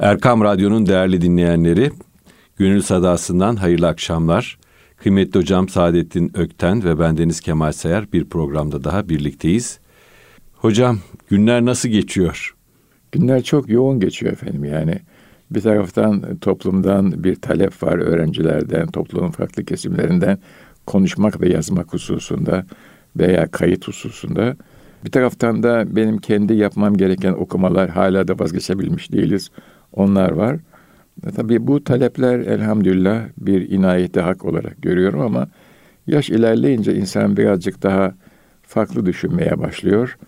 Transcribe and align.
Erkam 0.00 0.44
Radyo'nun 0.44 0.86
değerli 0.86 1.20
dinleyenleri, 1.20 1.90
Gönül 2.56 2.82
Sadası'ndan 2.82 3.56
hayırlı 3.56 3.88
akşamlar. 3.88 4.58
Kıymetli 4.96 5.40
hocam 5.40 5.68
Saadettin 5.68 6.30
Ökten 6.34 6.84
ve 6.84 6.98
bendeniz 6.98 7.40
Kemal 7.40 7.72
Sayar 7.72 8.12
bir 8.12 8.24
programda 8.24 8.84
daha 8.84 9.08
birlikteyiz. 9.08 9.78
Hocam 10.54 10.98
günler 11.28 11.64
nasıl 11.64 11.88
geçiyor? 11.88 12.54
Günler 13.12 13.42
çok 13.42 13.68
yoğun 13.68 14.00
geçiyor 14.00 14.32
efendim 14.32 14.64
yani. 14.64 14.98
Bir 15.50 15.60
taraftan 15.60 16.36
toplumdan 16.36 17.24
bir 17.24 17.36
talep 17.36 17.82
var 17.82 17.98
öğrencilerden, 17.98 18.86
toplumun 18.86 19.30
farklı 19.30 19.64
kesimlerinden 19.64 20.38
konuşmak 20.86 21.40
ve 21.40 21.48
yazmak 21.48 21.92
hususunda 21.92 22.66
veya 23.16 23.50
kayıt 23.50 23.88
hususunda. 23.88 24.56
Bir 25.04 25.10
taraftan 25.10 25.62
da 25.62 25.96
benim 25.96 26.18
kendi 26.18 26.54
yapmam 26.54 26.96
gereken 26.96 27.32
okumalar 27.32 27.90
hala 27.90 28.28
da 28.28 28.38
vazgeçebilmiş 28.38 29.12
değiliz. 29.12 29.50
Onlar 29.92 30.30
var. 30.30 30.56
E 31.26 31.30
tabii 31.30 31.66
bu 31.66 31.84
talepler 31.84 32.38
elhamdülillah 32.38 33.24
bir 33.38 33.70
inayeti 33.70 34.20
hak 34.20 34.44
olarak 34.44 34.82
görüyorum 34.82 35.20
ama 35.20 35.48
yaş 36.06 36.30
ilerleyince 36.30 36.94
insan 36.94 37.36
birazcık 37.36 37.82
daha 37.82 38.14
farklı 38.62 39.06
düşünmeye 39.06 39.58
başlıyor. 39.58 40.18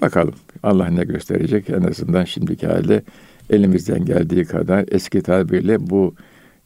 Bakalım 0.00 0.34
Allah 0.62 0.88
ne 0.88 1.04
gösterecek 1.04 1.70
en 1.70 1.82
azından 1.82 2.24
şimdiki 2.24 2.66
halde 2.66 3.02
elimizden 3.50 4.04
geldiği 4.04 4.44
kadar 4.44 4.84
eski 4.88 5.22
tabirle 5.22 5.90
bu 5.90 6.14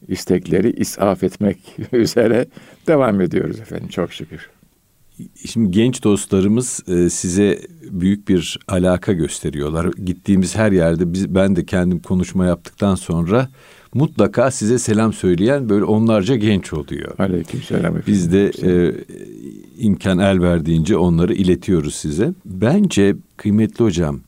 istekleri 0.07 0.71
isaf 0.71 1.23
etmek 1.23 1.77
üzere 1.91 2.45
devam 2.87 3.21
ediyoruz 3.21 3.59
efendim 3.59 3.87
çok 3.87 4.13
şükür. 4.13 4.49
Şimdi 5.45 5.71
genç 5.71 6.03
dostlarımız 6.03 6.83
e, 6.87 7.09
size 7.09 7.59
büyük 7.91 8.27
bir 8.27 8.59
alaka 8.67 9.13
gösteriyorlar. 9.13 9.85
Gittiğimiz 10.05 10.55
her 10.55 10.71
yerde 10.71 11.13
biz 11.13 11.35
ben 11.35 11.55
de 11.55 11.65
kendim 11.65 11.99
konuşma 11.99 12.45
yaptıktan 12.45 12.95
sonra 12.95 13.49
mutlaka 13.93 14.51
size 14.51 14.79
selam 14.79 15.13
söyleyen 15.13 15.69
böyle 15.69 15.85
onlarca 15.85 16.35
genç 16.35 16.73
oluyor. 16.73 17.19
Aleykümselam 17.19 17.85
efendim. 17.85 18.03
Biz 18.07 18.33
de 18.33 18.51
e, 18.63 18.95
imkan 19.77 20.19
el 20.19 20.41
verdiğince 20.41 20.97
onları 20.97 21.33
iletiyoruz 21.33 21.95
size. 21.95 22.33
Bence 22.45 23.15
kıymetli 23.37 23.85
hocam 23.85 24.19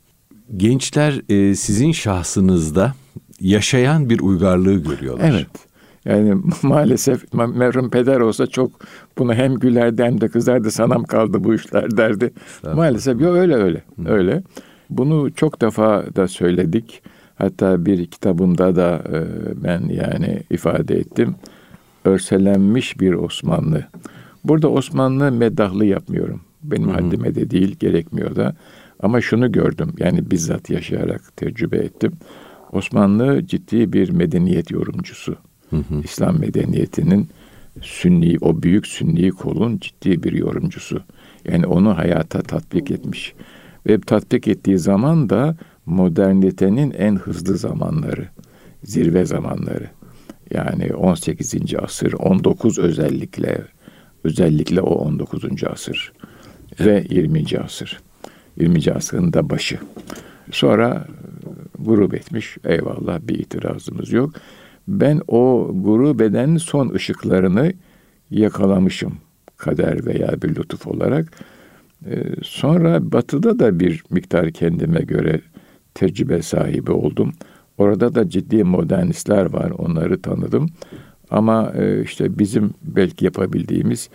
gençler 0.58 1.22
e, 1.30 1.56
sizin 1.56 1.92
şahsınızda 1.92 2.94
yaşayan 3.40 4.10
bir 4.10 4.20
uygarlığı 4.20 4.84
görüyorlar. 4.84 5.30
Evet. 5.30 5.73
Yani 6.06 6.42
maalesef 6.64 7.34
merhum 7.34 7.90
peder 7.90 8.20
olsa 8.20 8.48
çok 8.48 8.72
bunu 9.18 9.34
hem 9.34 9.56
gülerdi 9.56 10.04
hem 10.04 10.22
de 10.22 10.28
kızardı 10.28 10.72
sanam 10.72 11.04
kaldı 11.04 11.44
bu 11.44 11.54
işler 11.54 11.98
derdi. 11.98 12.34
Maalesef 12.74 13.22
yok 13.22 13.36
öyle 13.36 13.56
öyle 13.56 13.84
Hı. 14.04 14.10
öyle. 14.10 14.44
Bunu 14.90 15.34
çok 15.34 15.62
defa 15.62 16.06
da 16.16 16.28
söyledik. 16.28 17.02
Hatta 17.36 17.86
bir 17.86 18.06
kitabımda 18.06 18.76
da 18.76 19.04
e, 19.14 19.20
ben 19.64 19.82
yani 19.82 20.44
ifade 20.50 20.96
ettim. 20.96 21.36
Örselenmiş 22.06 23.00
bir 23.00 23.14
Osmanlı. 23.14 23.86
Burada 24.44 24.70
Osmanlı 24.70 25.32
medahlı 25.32 25.86
yapmıyorum. 25.86 26.42
Benim 26.64 26.90
Hı. 26.90 26.94
haddime 26.94 27.36
de 27.36 27.50
değil, 27.50 27.76
gerekmiyor 27.80 28.36
da. 28.36 28.56
Ama 29.00 29.22
şunu 29.22 29.52
gördüm. 29.52 29.94
Yani 29.98 30.32
bizzat 30.32 30.70
yaşayarak 30.70 31.38
tecrübe 31.38 31.78
ettim. 31.78 32.12
Osmanlı 32.72 33.48
ciddi 33.48 33.94
bir 33.94 34.10
medeniyet 34.10 34.72
yorumcusu. 34.72 35.36
Hı 35.74 35.78
hı. 35.78 36.02
İslam 36.04 36.40
medeniyetinin 36.40 37.30
sünni, 37.82 38.38
o 38.42 38.64
büyük 38.64 38.88
sünni 38.88 39.32
kolun 39.32 39.78
ciddi 39.78 40.24
bir 40.24 40.34
yorumcusu. 40.34 41.02
Yani 41.46 41.66
onu 41.66 41.98
hayata 41.98 42.42
tatbik 42.42 42.92
etmiş. 42.92 43.34
Ve 43.88 44.00
tatbik 44.00 44.48
ettiği 44.48 44.80
zaman 44.80 45.30
da 45.30 45.58
modernitenin 45.86 46.92
en 46.92 47.16
hızlı 47.16 47.58
zamanları, 47.58 48.28
zirve 48.84 49.26
zamanları. 49.26 49.90
Yani 50.52 50.94
18. 50.94 51.56
asır, 51.82 52.14
19 52.14 52.80
özellikle, 52.80 53.62
özellikle 54.24 54.82
o 54.82 54.96
19. 54.96 55.64
asır 55.64 56.14
ve 56.80 57.06
20. 57.10 57.44
asır. 57.64 58.02
20. 58.58 58.92
asrın 58.92 59.34
da 59.34 59.50
başı. 59.50 59.80
Sonra 60.52 61.08
grup 61.80 62.14
etmiş. 62.14 62.58
Eyvallah 62.66 63.20
bir 63.22 63.40
itirazımız 63.40 64.12
yok 64.12 64.34
ben 64.88 65.22
o 65.28 65.72
guru 65.74 66.20
bedenin 66.20 66.58
son 66.58 66.90
ışıklarını 66.90 67.74
yakalamışım 68.32 69.18
kader 69.58 70.06
veya 70.06 70.42
bir 70.42 70.56
lütuf 70.56 70.88
olarak. 70.88 71.32
Ee, 72.06 72.24
sonra 72.44 73.12
batıda 73.12 73.60
da 73.60 73.80
bir 73.80 74.04
miktar 74.10 74.52
kendime 74.52 75.00
göre 75.00 75.42
tecrübe 75.94 76.42
sahibi 76.42 76.92
oldum. 76.92 77.34
Orada 77.78 78.16
da 78.16 78.30
ciddi 78.30 78.64
modernistler 78.64 79.54
var, 79.54 79.72
onları 79.72 80.22
tanıdım. 80.22 80.70
Ama 81.30 81.74
e, 81.78 82.04
işte 82.04 82.40
bizim 82.40 82.74
belki 82.84 83.26
yapabildiğimiz 83.26 84.10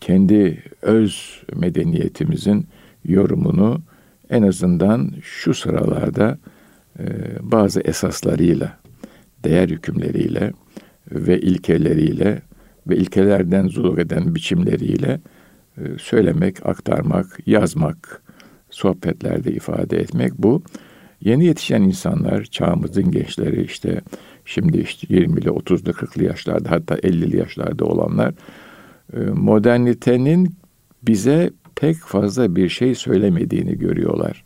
kendi 0.00 0.62
öz 0.82 1.42
medeniyetimizin 1.56 2.66
yorumunu 3.04 3.80
en 4.30 4.42
azından 4.42 5.10
şu 5.22 5.54
sıralarda 5.54 6.38
e, 6.98 7.04
bazı 7.42 7.80
esaslarıyla 7.80 8.81
değer 9.44 9.68
hükümleriyle 9.68 10.52
ve 11.10 11.40
ilkeleriyle 11.40 12.42
ve 12.86 12.96
ilkelerden 12.96 13.68
zuluk 13.68 13.98
eden 13.98 14.34
biçimleriyle 14.34 15.20
e, 15.78 15.82
söylemek, 15.98 16.66
aktarmak, 16.66 17.38
yazmak, 17.46 18.22
sohbetlerde 18.70 19.52
ifade 19.52 20.00
etmek 20.00 20.32
bu. 20.38 20.62
Yeni 21.20 21.44
yetişen 21.44 21.82
insanlar, 21.82 22.44
çağımızın 22.44 23.10
gençleri 23.10 23.64
işte 23.64 24.00
şimdi 24.44 24.78
işte 24.78 25.06
20'li, 25.06 25.48
30'lu, 25.48 25.90
40'lı 25.90 26.24
yaşlarda 26.24 26.70
hatta 26.70 26.94
50'li 26.94 27.36
yaşlarda 27.36 27.84
olanlar 27.84 28.34
e, 29.12 29.18
modernitenin 29.20 30.54
bize 31.02 31.50
pek 31.76 31.96
fazla 31.96 32.56
bir 32.56 32.68
şey 32.68 32.94
söylemediğini 32.94 33.78
görüyorlar. 33.78 34.44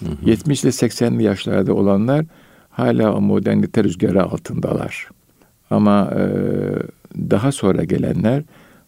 Hı 0.00 0.06
hı. 0.06 0.30
70'li 0.30 0.68
80'li 0.68 1.22
yaşlarda 1.22 1.74
olanlar 1.74 2.24
hala 2.78 3.14
o 3.14 3.20
modernite 3.20 3.84
rüzgarı 3.84 4.22
altındalar. 4.22 5.08
Ama 5.70 6.10
e, 6.16 6.22
daha 7.30 7.52
sonra 7.52 7.84
gelenler 7.84 8.42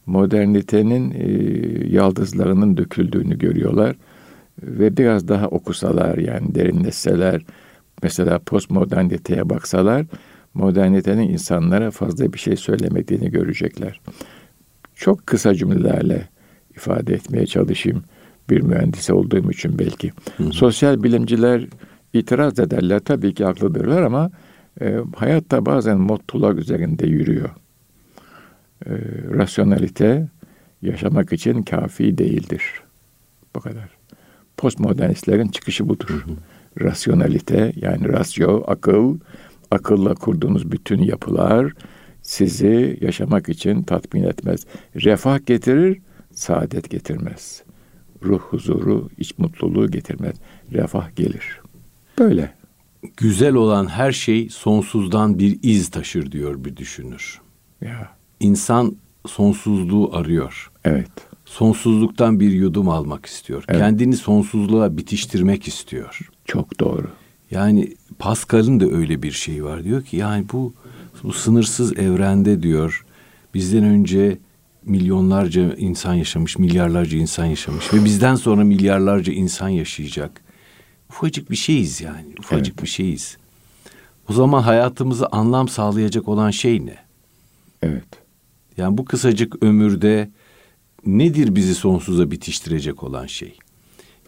modernitenin 0.06 1.11
e, 1.11 1.27
yaldızlarının 1.89 2.77
döküldüğünü 2.77 3.39
görüyorlar 3.39 3.97
ve 4.62 4.97
biraz 4.97 5.28
daha 5.28 5.47
okusalar 5.47 6.19
yani 6.19 6.55
derinleşseler 6.55 7.43
mesela 8.03 8.39
postmoderniteye 8.39 9.51
baksalar 9.51 10.07
modernitenin 10.55 11.28
insanlara 11.28 11.91
fazla 11.91 12.33
bir 12.33 12.39
şey 12.39 12.57
söylemediğini 12.57 13.31
görecekler. 13.31 14.01
Çok 14.95 15.27
kısa 15.27 15.55
cümlelerle 15.55 16.28
ifade 16.77 17.15
etmeye 17.15 17.47
çalışayım 17.47 18.03
bir 18.51 18.61
mühendis 18.61 19.11
olduğum 19.11 19.51
için 19.51 19.78
belki. 19.78 20.12
Hı 20.37 20.45
hı. 20.45 20.53
Sosyal 20.53 21.03
bilimciler 21.03 21.67
itiraz 22.12 22.59
ederler. 22.59 23.00
Tabii 23.00 23.34
ki 23.34 23.44
haklıdırlar 23.44 24.03
ama 24.03 24.31
e, 24.81 24.97
hayatta 25.16 25.66
bazen 25.66 25.98
mottolar 25.98 26.54
üzerinde 26.54 27.06
yürüyor. 27.06 27.50
E, 28.87 28.91
rasyonalite 29.34 30.28
yaşamak 30.82 31.32
için 31.32 31.62
kafi 31.62 32.19
değildir. 32.19 32.62
Bu 33.56 33.60
kadar. 33.60 33.88
Postmodernistlerin 34.56 35.48
çıkışı 35.48 35.88
budur. 35.88 36.09
Hı 36.09 36.31
hı. 36.31 36.37
Rasyonalite 36.87 37.72
yani 37.76 38.09
rasyo, 38.09 38.62
akıl, 38.66 39.19
akılla 39.71 40.15
kurduğunuz 40.15 40.72
bütün 40.72 41.03
yapılar 41.03 41.72
sizi 42.22 42.98
yaşamak 43.00 43.48
için 43.48 43.82
tatmin 43.82 44.22
etmez. 44.22 44.66
Refah 44.97 45.47
getirir, 45.47 46.00
saadet 46.32 46.91
getirmez. 46.91 47.62
Ruh 48.22 48.41
huzuru, 48.41 49.09
iç 49.19 49.38
mutluluğu 49.38 49.91
getirmez. 49.91 50.37
Refah 50.72 51.16
gelir. 51.16 51.59
Böyle. 52.20 52.54
Güzel 53.16 53.54
olan 53.54 53.86
her 53.86 54.12
şey 54.12 54.48
sonsuzdan 54.48 55.39
bir 55.39 55.59
iz 55.62 55.89
taşır 55.89 56.33
diyor 56.33 56.65
bir 56.65 56.77
düşünür. 56.77 57.41
Ya. 57.80 58.10
İnsan 58.41 58.97
sonsuzluğu 59.27 60.16
arıyor. 60.16 60.71
Evet. 60.84 61.10
Sonsuzluktan 61.45 62.41
bir 62.41 62.53
yudum 62.53 62.89
almak 62.89 63.27
istiyor. 63.27 63.65
Evet. 63.68 63.80
Kendini 63.80 64.16
sonsuzluğa 64.16 64.97
bitiştirmek 64.97 65.68
istiyor. 65.68 66.18
Çok 66.45 66.80
doğru. 66.80 67.10
Yani 67.50 67.95
Pascal'ın 68.18 68.80
da 68.80 68.86
öyle 68.86 69.22
bir 69.22 69.33
şeyi 69.33 69.65
var. 69.65 69.84
Diyor 69.84 70.03
ki 70.03 70.16
yani 70.16 70.45
bu 70.53 70.74
bu 71.22 71.33
sınırsız 71.33 71.98
evrende 71.98 72.62
diyor 72.62 73.06
bizden 73.54 73.84
önce 73.84 74.39
milyonlarca 74.84 75.74
insan 75.74 76.15
yaşamış, 76.15 76.59
milyarlarca 76.59 77.18
insan 77.18 77.45
yaşamış 77.45 77.95
ve 77.95 78.04
bizden 78.04 78.34
sonra 78.34 78.65
milyarlarca 78.65 79.33
insan 79.33 79.68
yaşayacak. 79.68 80.49
Ufacık 81.10 81.51
bir 81.51 81.57
şeyiz 81.57 82.01
yani. 82.01 82.34
Ufacık 82.39 82.74
evet. 82.74 82.83
bir 82.83 82.89
şeyiz. 82.89 83.36
O 84.28 84.33
zaman 84.33 84.62
hayatımızı 84.62 85.27
anlam 85.33 85.68
sağlayacak 85.68 86.28
olan 86.28 86.51
şey 86.51 86.86
ne? 86.86 86.97
Evet. 87.83 88.09
Yani 88.77 88.98
bu 88.98 89.04
kısacık 89.04 89.62
ömürde 89.62 90.30
nedir 91.07 91.54
bizi 91.54 91.74
sonsuza 91.74 92.30
bitiştirecek 92.30 93.03
olan 93.03 93.27
şey? 93.27 93.59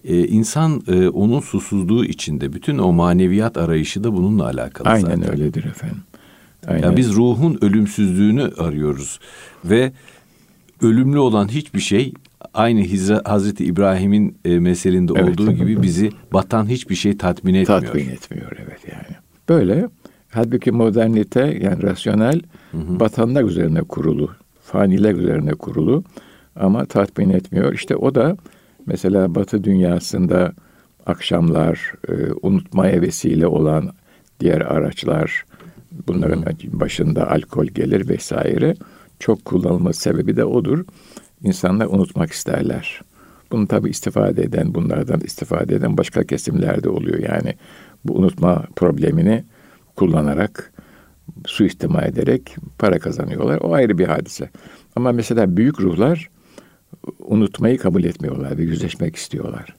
e, 0.05 0.27
insan 0.27 0.83
e, 0.89 1.09
onun 1.09 1.41
susuzluğu 1.41 2.05
içinde 2.05 2.53
bütün 2.53 2.79
o 2.79 2.93
maneviyat 2.93 3.57
arayışı 3.57 4.05
da 4.05 4.17
bununla 4.17 4.45
alakalı 4.45 4.89
Aynen 4.89 5.17
zaten. 5.17 5.31
öyledir 5.31 5.65
efendim. 5.65 6.03
Aynen. 6.67 6.83
Ya 6.83 6.97
biz 6.97 7.15
ruhun 7.15 7.59
ölümsüzlüğünü 7.61 8.43
arıyoruz 8.43 9.21
ve 9.65 9.93
ölümlü 10.83 11.19
olan 11.19 11.49
hiçbir 11.49 11.81
şey 11.81 12.13
aynı 12.55 12.81
Hizra, 12.81 13.23
Hazreti 13.25 13.65
İbrahim'in 13.65 14.37
e, 14.45 14.59
meselinde 14.59 15.13
Evet. 15.17 15.41
olduğu 15.41 15.53
gibi 15.53 15.83
bizi 15.83 16.11
batan 16.33 16.67
hiçbir 16.67 16.95
şey 16.95 17.17
tatmin 17.17 17.55
etmiyor. 17.55 17.83
tatmin 17.83 18.09
etmiyor 18.09 18.53
evet 18.67 18.81
yani. 18.93 19.17
Böyle 19.49 19.89
halbuki 20.31 20.73
modernite 20.73 21.59
yani 21.63 21.83
rasyonel 21.83 22.41
batanlar 22.73 23.45
üzerine 23.45 23.81
kurulu, 23.83 24.31
faniler 24.63 25.15
üzerine 25.15 25.51
kurulu 25.55 26.05
ama 26.57 26.85
tatmin 26.87 27.31
etmiyor. 27.31 27.73
İşte 27.75 27.97
o 27.97 28.15
da 28.15 28.37
mesela 28.87 29.35
Batı 29.35 29.65
dünyasında 29.65 30.53
akşamlar, 31.07 31.93
e, 32.09 32.13
unutmaya 32.43 33.01
vesile 33.01 33.47
olan 33.47 33.91
diğer 34.41 34.61
araçlar, 34.61 35.45
bunların 36.09 36.45
başında 36.73 37.31
alkol 37.31 37.67
gelir 37.67 38.09
vesaire. 38.09 38.75
Çok 39.19 39.45
kullanılma 39.45 39.93
sebebi 39.93 40.37
de 40.37 40.45
odur. 40.45 40.85
İnsanlar 41.43 41.87
unutmak 41.87 42.31
isterler. 42.31 43.01
Bunu 43.53 43.69
tabi 43.69 43.91
istifade 43.91 44.43
eden, 44.43 44.75
bunlardan 44.75 45.21
istifade 45.21 45.75
eden 45.75 45.99
başka 45.99 46.25
kesimlerde 46.25 46.89
oluyor. 46.89 47.19
Yani 47.19 47.55
bu 48.05 48.15
unutma 48.15 48.65
problemini 48.77 49.45
kullanarak, 49.97 50.73
suistimal 51.47 52.05
ederek 52.05 52.57
para 52.79 52.99
kazanıyorlar. 52.99 53.59
O 53.61 53.73
ayrı 53.75 53.99
bir 53.99 54.07
hadise. 54.07 54.51
Ama 54.97 55.13
mesela 55.13 55.57
büyük 55.57 55.81
ruhlar 55.81 56.31
unutmayı 57.19 57.79
kabul 57.79 58.05
etmiyorlar 58.05 58.59
ve 58.59 58.63
yüzleşmek 58.63 59.17
istiyorlar 59.17 59.77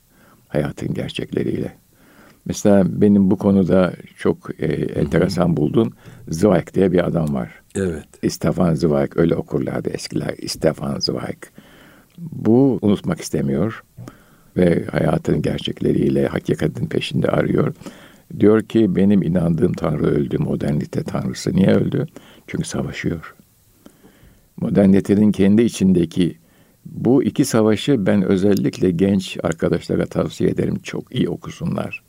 hayatın 0.54 0.94
gerçekleriyle. 0.94 1.83
Mesela 2.46 3.02
benim 3.02 3.32
bu 3.32 3.38
konuda 3.38 3.94
çok 4.18 4.62
e, 4.62 4.66
enteresan 4.74 5.58
bulduğum 5.58 5.94
Zweig 6.30 6.74
diye 6.74 6.92
bir 6.92 7.08
adam 7.08 7.34
var. 7.34 7.52
Evet. 7.76 8.06
Stefan 8.30 8.76
Zweig 8.76 9.12
öyle 9.16 9.36
okurlardı 9.36 9.90
eskiler. 9.90 10.36
Stefan 10.48 11.00
Zweig. 11.00 11.38
Bu 12.18 12.80
unutmak 12.82 13.22
istemiyor 13.22 13.84
ve 14.58 14.86
hayatın 14.92 15.42
gerçekleriyle 15.42 16.28
hakikatin 16.28 16.86
peşinde 16.86 17.28
arıyor. 17.28 17.74
Diyor 18.40 18.62
ki 18.62 18.96
benim 18.96 19.24
inandığım 19.24 19.74
Tanrı 19.74 20.06
öldü. 20.06 20.38
Modernite 20.38 21.04
Tanrısı 21.04 21.56
niye 21.56 21.76
öldü? 21.76 22.06
Çünkü 22.48 22.68
savaşıyor. 22.68 23.36
Modernitenin 24.58 25.32
kendi 25.32 25.62
içindeki 25.62 26.38
bu 26.86 27.24
iki 27.24 27.46
savaşı 27.46 28.06
ben 28.06 28.22
özellikle 28.22 28.92
genç 28.92 29.38
arkadaşlara 29.44 30.06
tavsiye 30.06 30.50
ederim. 30.50 30.80
Çok 30.84 31.16
iyi 31.16 31.30
okusunlar. 31.30 32.03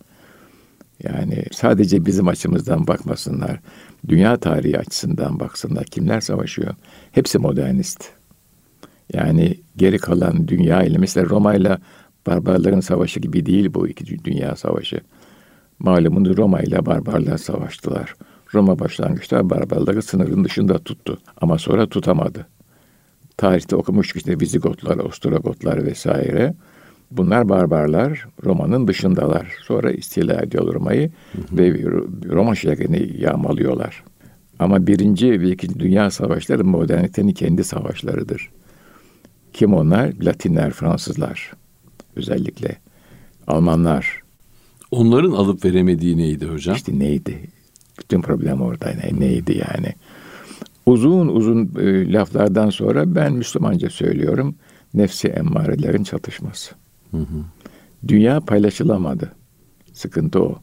Yani 1.03 1.45
sadece 1.53 2.07
bizim 2.07 2.29
açımızdan 2.29 2.87
bakmasınlar. 2.87 3.61
Dünya 4.09 4.37
tarihi 4.37 4.79
açısından 4.79 5.41
baksınlar. 5.41 5.85
Kimler 5.85 6.21
savaşıyor? 6.21 6.75
Hepsi 7.13 7.39
modernist. 7.39 8.05
Yani 9.13 9.61
geri 9.77 9.99
kalan 9.99 10.49
dünya 10.49 10.83
ile 10.83 10.99
mesela 10.99 11.29
Roma 11.29 11.55
ile 11.55 11.79
barbarların 12.27 12.81
savaşı 12.81 13.21
gibi 13.21 13.47
değil 13.47 13.75
bu 13.75 13.89
iki 13.89 14.25
dünya 14.25 14.57
savaşı. 14.57 15.01
Malumunuz 15.79 16.37
Roma 16.37 16.61
ile 16.61 16.87
barbarlar 16.87 17.39
savaştılar. 17.39 18.15
Roma 18.55 18.79
başlangıçta 18.79 19.51
barbarları 19.51 20.03
sınırın 20.03 20.45
dışında 20.45 20.79
tuttu 20.79 21.19
ama 21.41 21.59
sonra 21.59 21.87
tutamadı. 21.89 22.47
Tarihte 23.37 23.77
okumuştuk 23.77 24.17
işte 24.17 24.41
Vizigotlar, 24.41 24.97
Ostrogotlar 24.97 25.87
vesaire. 25.87 26.55
Bunlar 27.11 27.49
barbarlar, 27.49 28.27
Roma'nın 28.45 28.89
dışındalar. 28.89 29.53
Sonra 29.63 29.93
istila 29.93 30.43
ediyorlar 30.43 30.75
Roma'yı 30.75 31.11
ve 31.53 31.83
Roma 32.29 32.55
şehrini 32.55 33.21
yağmalıyorlar. 33.21 34.05
Ama 34.59 34.87
birinci 34.87 35.41
ve 35.41 35.51
ikinci 35.51 35.81
dünya 35.81 36.11
savaşları 36.11 36.65
modernitenin 36.65 37.33
kendi 37.33 37.65
savaşlarıdır. 37.65 38.51
Kim 39.53 39.75
onlar? 39.75 40.13
Latinler, 40.23 40.71
Fransızlar 40.71 41.53
özellikle. 42.17 42.77
Almanlar. 43.47 44.23
Onların 44.91 45.33
alıp 45.33 45.65
veremediği 45.65 46.17
neydi 46.17 46.47
hocam? 46.47 46.77
İşte 46.77 46.99
neydi? 46.99 47.41
Bütün 47.99 48.23
problem 48.23 48.61
orada 48.61 48.87
ne, 48.87 49.21
neydi 49.21 49.63
yani? 49.71 49.95
Uzun 50.87 51.29
uzun 51.29 51.71
e, 51.81 52.13
laflardan 52.13 52.71
sonra 52.71 53.15
ben 53.15 53.33
Müslümanca 53.33 53.91
söylüyorum. 53.91 54.55
Nefsi 54.95 55.29
emmarelerin 55.29 56.05
çatışması. 56.05 56.75
Hı 57.15 57.21
hı. 57.21 57.45
Dünya 58.09 58.41
paylaşılamadı. 58.41 59.33
Sıkıntı 59.93 60.43
o. 60.43 60.59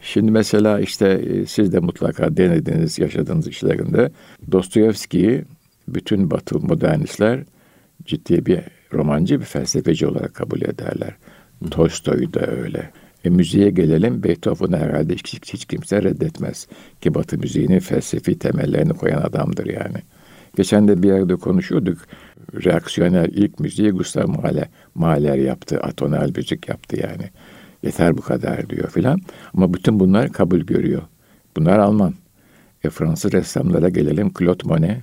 Şimdi 0.00 0.30
mesela 0.30 0.80
işte 0.80 1.08
e, 1.08 1.46
siz 1.46 1.72
de 1.72 1.78
mutlaka 1.78 2.36
denediğiniz, 2.36 2.98
yaşadığınız 2.98 3.48
işlerinde 3.48 4.10
Dostoyevski'yi 4.52 5.44
bütün 5.88 6.30
Batı 6.30 6.58
modernistler 6.58 7.44
ciddi 8.04 8.46
bir 8.46 8.60
romancı, 8.92 9.40
bir 9.40 9.44
felsefeci 9.44 10.06
olarak 10.06 10.34
kabul 10.34 10.62
ederler. 10.62 11.16
Tolstoy 11.70 12.32
da 12.32 12.46
öyle. 12.46 12.90
E, 13.24 13.30
müziğe 13.30 13.70
gelelim. 13.70 14.22
Beethoven'ı 14.22 14.76
herhalde 14.76 15.14
hiç, 15.14 15.52
hiç 15.54 15.64
kimse 15.64 16.02
reddetmez. 16.02 16.66
Ki 17.00 17.14
Batı 17.14 17.38
müziğinin 17.38 17.80
felsefi 17.80 18.38
temellerini 18.38 18.92
koyan 18.92 19.22
adamdır 19.22 19.66
yani. 19.66 19.98
Geçen 20.56 20.88
de 20.88 21.02
bir 21.02 21.08
yerde 21.08 21.36
konuşuyorduk. 21.36 21.98
Reaksiyonel 22.64 23.28
ilk 23.32 23.60
müziği 23.60 23.90
Gustav 23.90 24.28
Mahler, 24.28 24.68
Mahler 24.94 25.36
yaptı. 25.36 25.80
Atonal 25.80 26.30
müzik 26.36 26.68
yaptı 26.68 26.96
yani. 27.00 27.30
Yeter 27.82 28.16
bu 28.16 28.20
kadar 28.20 28.70
diyor 28.70 28.90
filan. 28.90 29.20
Ama 29.54 29.74
bütün 29.74 30.00
bunlar 30.00 30.32
kabul 30.32 30.60
görüyor. 30.60 31.02
Bunlar 31.56 31.78
Alman. 31.78 32.14
E, 32.84 32.90
Fransız 32.90 33.32
ressamlara 33.32 33.88
gelelim. 33.88 34.32
Claude 34.38 34.68
Monet. 34.68 34.98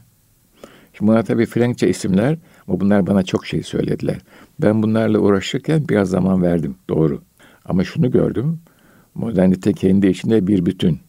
Şimdi 0.94 1.12
bunlar 1.12 1.26
tabii 1.26 1.46
Frenkçe 1.46 1.90
isimler 1.90 2.38
ama 2.68 2.80
bunlar 2.80 3.08
bana 3.08 3.24
çok 3.24 3.46
şey 3.46 3.64
söylediler. 3.64 4.18
Ben 4.62 4.84
bunlarla 4.84 5.20
uğraşırken 5.20 5.90
biraz 5.90 6.10
zaman 6.10 6.42
verdim. 6.42 6.76
Doğru. 6.90 7.22
Ama 7.66 7.84
şunu 7.84 8.12
gördüm. 8.12 8.60
Modernite 9.16 9.74
kendi 9.74 10.08
içinde 10.08 10.48
bir 10.48 10.66
bütün. 10.66 11.00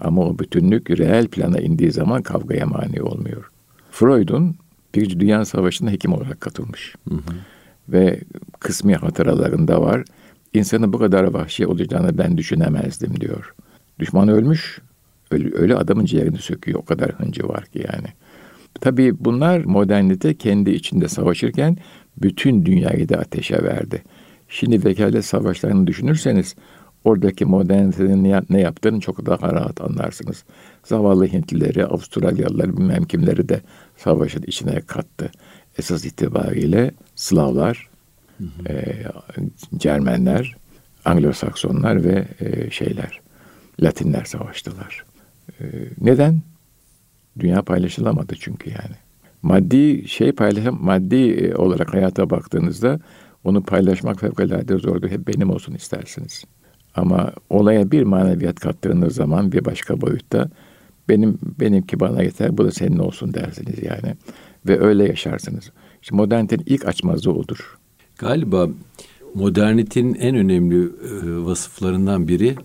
Ama 0.00 0.22
o 0.26 0.38
bütünlük 0.38 0.90
reel 0.90 1.26
plana 1.26 1.58
indiği 1.58 1.92
zaman 1.92 2.22
kavgaya 2.22 2.66
mani 2.66 3.02
olmuyor. 3.02 3.50
Freud'un 3.98 4.56
Birinci 4.94 5.20
Dünya 5.20 5.44
Savaşı'na 5.44 5.90
hekim 5.90 6.12
olarak 6.12 6.40
katılmış. 6.40 6.94
Hı 7.08 7.14
hı. 7.14 7.34
Ve 7.88 8.20
kısmi 8.60 8.94
hatıralarında 8.94 9.80
var. 9.82 10.04
İnsanın 10.54 10.92
bu 10.92 10.98
kadar 10.98 11.24
vahşi 11.24 11.66
olacağını 11.66 12.18
ben 12.18 12.38
düşünemezdim 12.38 13.20
diyor. 13.20 13.54
Düşman 13.98 14.28
ölmüş. 14.28 14.80
Öyle, 15.30 15.56
öyle 15.56 15.76
adamın 15.76 16.04
ciğerini 16.04 16.38
söküyor. 16.38 16.78
O 16.78 16.84
kadar 16.84 17.10
hıncı 17.10 17.48
var 17.48 17.64
ki 17.64 17.84
yani. 17.92 18.06
Tabii 18.80 19.24
bunlar 19.24 19.64
modernite 19.64 20.34
kendi 20.34 20.70
içinde 20.70 21.08
savaşırken 21.08 21.76
bütün 22.16 22.66
dünyayı 22.66 23.08
da 23.08 23.16
ateşe 23.16 23.62
verdi. 23.62 24.02
Şimdi 24.48 24.84
vekalet 24.84 25.24
savaşlarını 25.24 25.86
düşünürseniz 25.86 26.54
oradaki 27.04 27.44
modernitenin 27.44 28.44
ne 28.50 28.60
yaptığını 28.60 29.00
çok 29.00 29.26
daha 29.26 29.52
rahat 29.52 29.80
anlarsınız. 29.80 30.44
Zavallı 30.86 31.26
Hintlileri, 31.26 31.86
Avustralyalıları 31.86 32.76
bilmem 32.76 33.04
kimleri 33.04 33.48
de 33.48 33.60
savaşın 33.96 34.42
içine 34.46 34.80
kattı. 34.80 35.30
Esas 35.78 36.04
itibariyle 36.04 36.90
Slavlar, 37.14 37.88
hı 38.38 38.44
hı. 38.44 38.72
E, 38.72 39.04
Cermenler, 39.76 40.56
Anglo-Saksonlar 41.04 42.04
ve 42.04 42.28
e, 42.40 42.70
şeyler, 42.70 43.20
Latinler 43.82 44.24
savaştılar. 44.24 45.04
E, 45.60 45.64
neden? 46.00 46.42
Dünya 47.38 47.62
paylaşılamadı 47.62 48.34
çünkü 48.40 48.70
yani. 48.70 48.96
Maddi 49.42 50.08
şey 50.08 50.32
paylaşım, 50.32 50.78
maddi 50.84 51.54
olarak 51.56 51.94
hayata 51.94 52.30
baktığınızda 52.30 53.00
onu 53.44 53.62
paylaşmak 53.62 54.20
fevkalade 54.20 54.78
zordur. 54.78 55.10
Hep 55.10 55.28
benim 55.28 55.50
olsun 55.50 55.74
istersiniz. 55.74 56.44
Ama 56.94 57.32
olaya 57.50 57.90
bir 57.90 58.02
maneviyat 58.02 58.60
kattığınız 58.60 59.14
zaman 59.14 59.52
bir 59.52 59.64
başka 59.64 60.00
boyutta 60.00 60.50
benim 61.08 61.38
benimki 61.60 62.00
bana 62.00 62.22
yeter, 62.22 62.58
bu 62.58 62.64
da 62.64 62.70
senin 62.70 62.98
olsun 62.98 63.34
dersiniz 63.34 63.82
yani. 63.82 64.14
Ve 64.66 64.80
öyle 64.80 65.04
yaşarsınız. 65.04 65.70
İşte 66.02 66.16
modernitenin 66.16 66.64
ilk 66.66 66.86
açmazı 66.86 67.32
odur. 67.32 67.78
Galiba 68.18 68.68
modernitenin 69.34 70.14
en 70.14 70.36
önemli 70.36 70.84
e, 70.84 70.88
vasıflarından 71.44 72.28
biri 72.28 72.56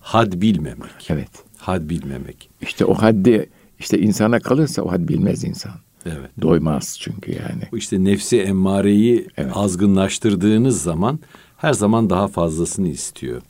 had 0.00 0.32
bilmemek. 0.40 1.08
Evet. 1.08 1.30
Had 1.56 1.88
bilmemek. 1.88 2.50
İşte 2.60 2.84
o 2.84 2.94
haddi 2.94 3.48
işte 3.78 3.98
insana 3.98 4.40
kalırsa 4.40 4.82
o 4.82 4.92
had 4.92 5.08
bilmez 5.08 5.44
insan. 5.44 5.72
Evet. 6.06 6.30
Doymaz 6.42 6.98
çünkü 7.00 7.32
yani. 7.32 7.62
İşte 7.72 8.04
nefsi 8.04 8.40
emmareyi 8.40 9.28
evet. 9.36 9.52
azgınlaştırdığınız 9.54 10.82
zaman 10.82 11.18
her 11.56 11.72
zaman 11.72 12.10
daha 12.10 12.28
fazlasını 12.28 12.88
istiyor. 12.88 13.42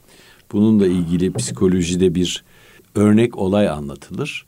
Bununla 0.53 0.87
ilgili 0.87 1.33
psikolojide 1.33 2.15
bir 2.15 2.45
örnek 2.99 3.39
olay 3.39 3.69
anlatılır. 3.69 4.47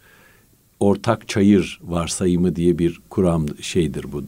Ortak 0.81 1.29
çayır 1.29 1.81
varsayımı 1.83 2.57
diye 2.57 2.79
bir 2.79 3.01
kuram 3.11 3.47
şeydir 3.61 4.07
bu 4.13 4.25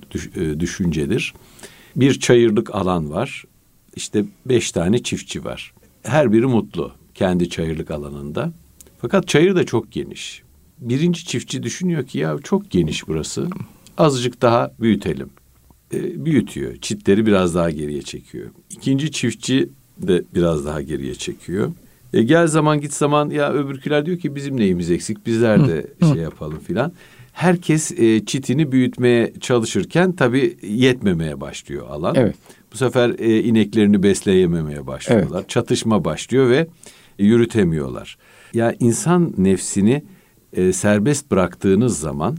düşüncedir. 0.60 1.34
Bir 1.96 2.20
çayırlık 2.20 2.74
alan 2.74 3.10
var. 3.10 3.44
işte 3.96 4.24
beş 4.46 4.72
tane 4.72 5.02
çiftçi 5.02 5.44
var. 5.44 5.72
Her 6.02 6.32
biri 6.32 6.46
mutlu 6.46 6.92
kendi 7.14 7.50
çayırlık 7.50 7.90
alanında. 7.90 8.52
Fakat 8.98 9.28
çayır 9.28 9.54
da 9.54 9.66
çok 9.66 9.92
geniş. 9.92 10.42
Birinci 10.78 11.24
çiftçi 11.24 11.62
düşünüyor 11.62 12.06
ki 12.06 12.18
ya 12.18 12.36
çok 12.44 12.70
geniş 12.70 13.08
burası. 13.08 13.48
Azıcık 13.98 14.42
daha 14.42 14.72
büyütelim. 14.80 15.30
E, 15.94 16.24
büyütüyor. 16.24 16.76
Çitleri 16.76 17.26
biraz 17.26 17.54
daha 17.54 17.70
geriye 17.70 18.02
çekiyor. 18.02 18.50
İkinci 18.70 19.12
çiftçi 19.12 19.68
de 19.98 20.24
biraz 20.34 20.64
daha 20.64 20.82
geriye 20.82 21.14
çekiyor. 21.14 21.72
E, 22.12 22.22
gel 22.22 22.46
zaman 22.46 22.80
git 22.80 22.92
zaman 22.94 23.30
ya 23.30 23.52
öbürküler 23.52 24.06
diyor 24.06 24.18
ki 24.18 24.34
bizim 24.34 24.56
neyimiz 24.56 24.90
eksik 24.90 25.26
bizler 25.26 25.68
de 25.68 25.86
şey 26.00 26.22
yapalım 26.22 26.58
filan. 26.58 26.92
Herkes 27.32 27.92
e, 27.92 28.24
çitini 28.24 28.72
büyütmeye 28.72 29.32
çalışırken 29.40 30.12
tabii 30.12 30.56
yetmemeye 30.62 31.40
başlıyor 31.40 31.86
alan. 31.90 32.14
Evet. 32.14 32.34
Bu 32.72 32.76
sefer 32.76 33.14
e, 33.18 33.40
ineklerini 33.42 34.02
besleyememeye 34.02 34.86
başlıyorlar. 34.86 35.38
Evet. 35.38 35.48
Çatışma 35.48 36.04
başlıyor 36.04 36.50
ve 36.50 36.66
e, 37.18 37.24
yürütemiyorlar. 37.24 38.18
Ya 38.54 38.74
insan 38.80 39.34
nefsini 39.38 40.02
e, 40.52 40.72
serbest 40.72 41.30
bıraktığınız 41.30 41.98
zaman 41.98 42.36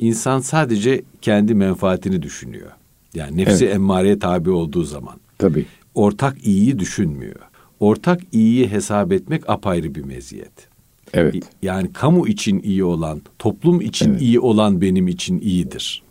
insan 0.00 0.40
sadece 0.40 1.02
kendi 1.22 1.54
menfaatini 1.54 2.22
düşünüyor. 2.22 2.70
Yani 3.14 3.36
nefsi 3.36 3.64
Evet. 3.64 3.74
emmareye 3.74 4.18
tabi 4.18 4.50
olduğu 4.50 4.82
zaman 4.82 5.14
Tabii. 5.38 5.66
ortak 5.94 6.46
iyiyi 6.46 6.78
düşünmüyor. 6.78 7.36
Ortak 7.84 8.20
iyiyi 8.32 8.70
hesap 8.70 9.12
etmek 9.12 9.50
apayrı 9.50 9.94
bir 9.94 10.04
meziyet. 10.04 10.68
Evet. 11.12 11.34
Yani 11.62 11.92
kamu 11.92 12.28
için 12.28 12.62
iyi 12.62 12.84
olan, 12.84 13.22
toplum 13.38 13.80
için 13.80 14.10
Evet. 14.10 14.22
iyi 14.22 14.40
olan 14.40 14.80
benim 14.80 15.08
için 15.08 15.40
iyidir. 15.40 16.02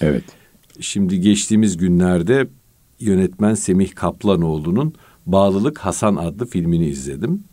Evet. 0.00 0.24
Şimdi 0.80 1.20
geçtiğimiz 1.20 1.76
günlerde 1.76 2.48
yönetmen 3.00 3.54
Semih 3.54 3.94
Kaplanoğlu'nun 3.94 4.94
Bağlılık 5.26 5.78
Hasan 5.78 6.16
adlı 6.16 6.46
filmini 6.46 6.86
izledim. 6.86 7.44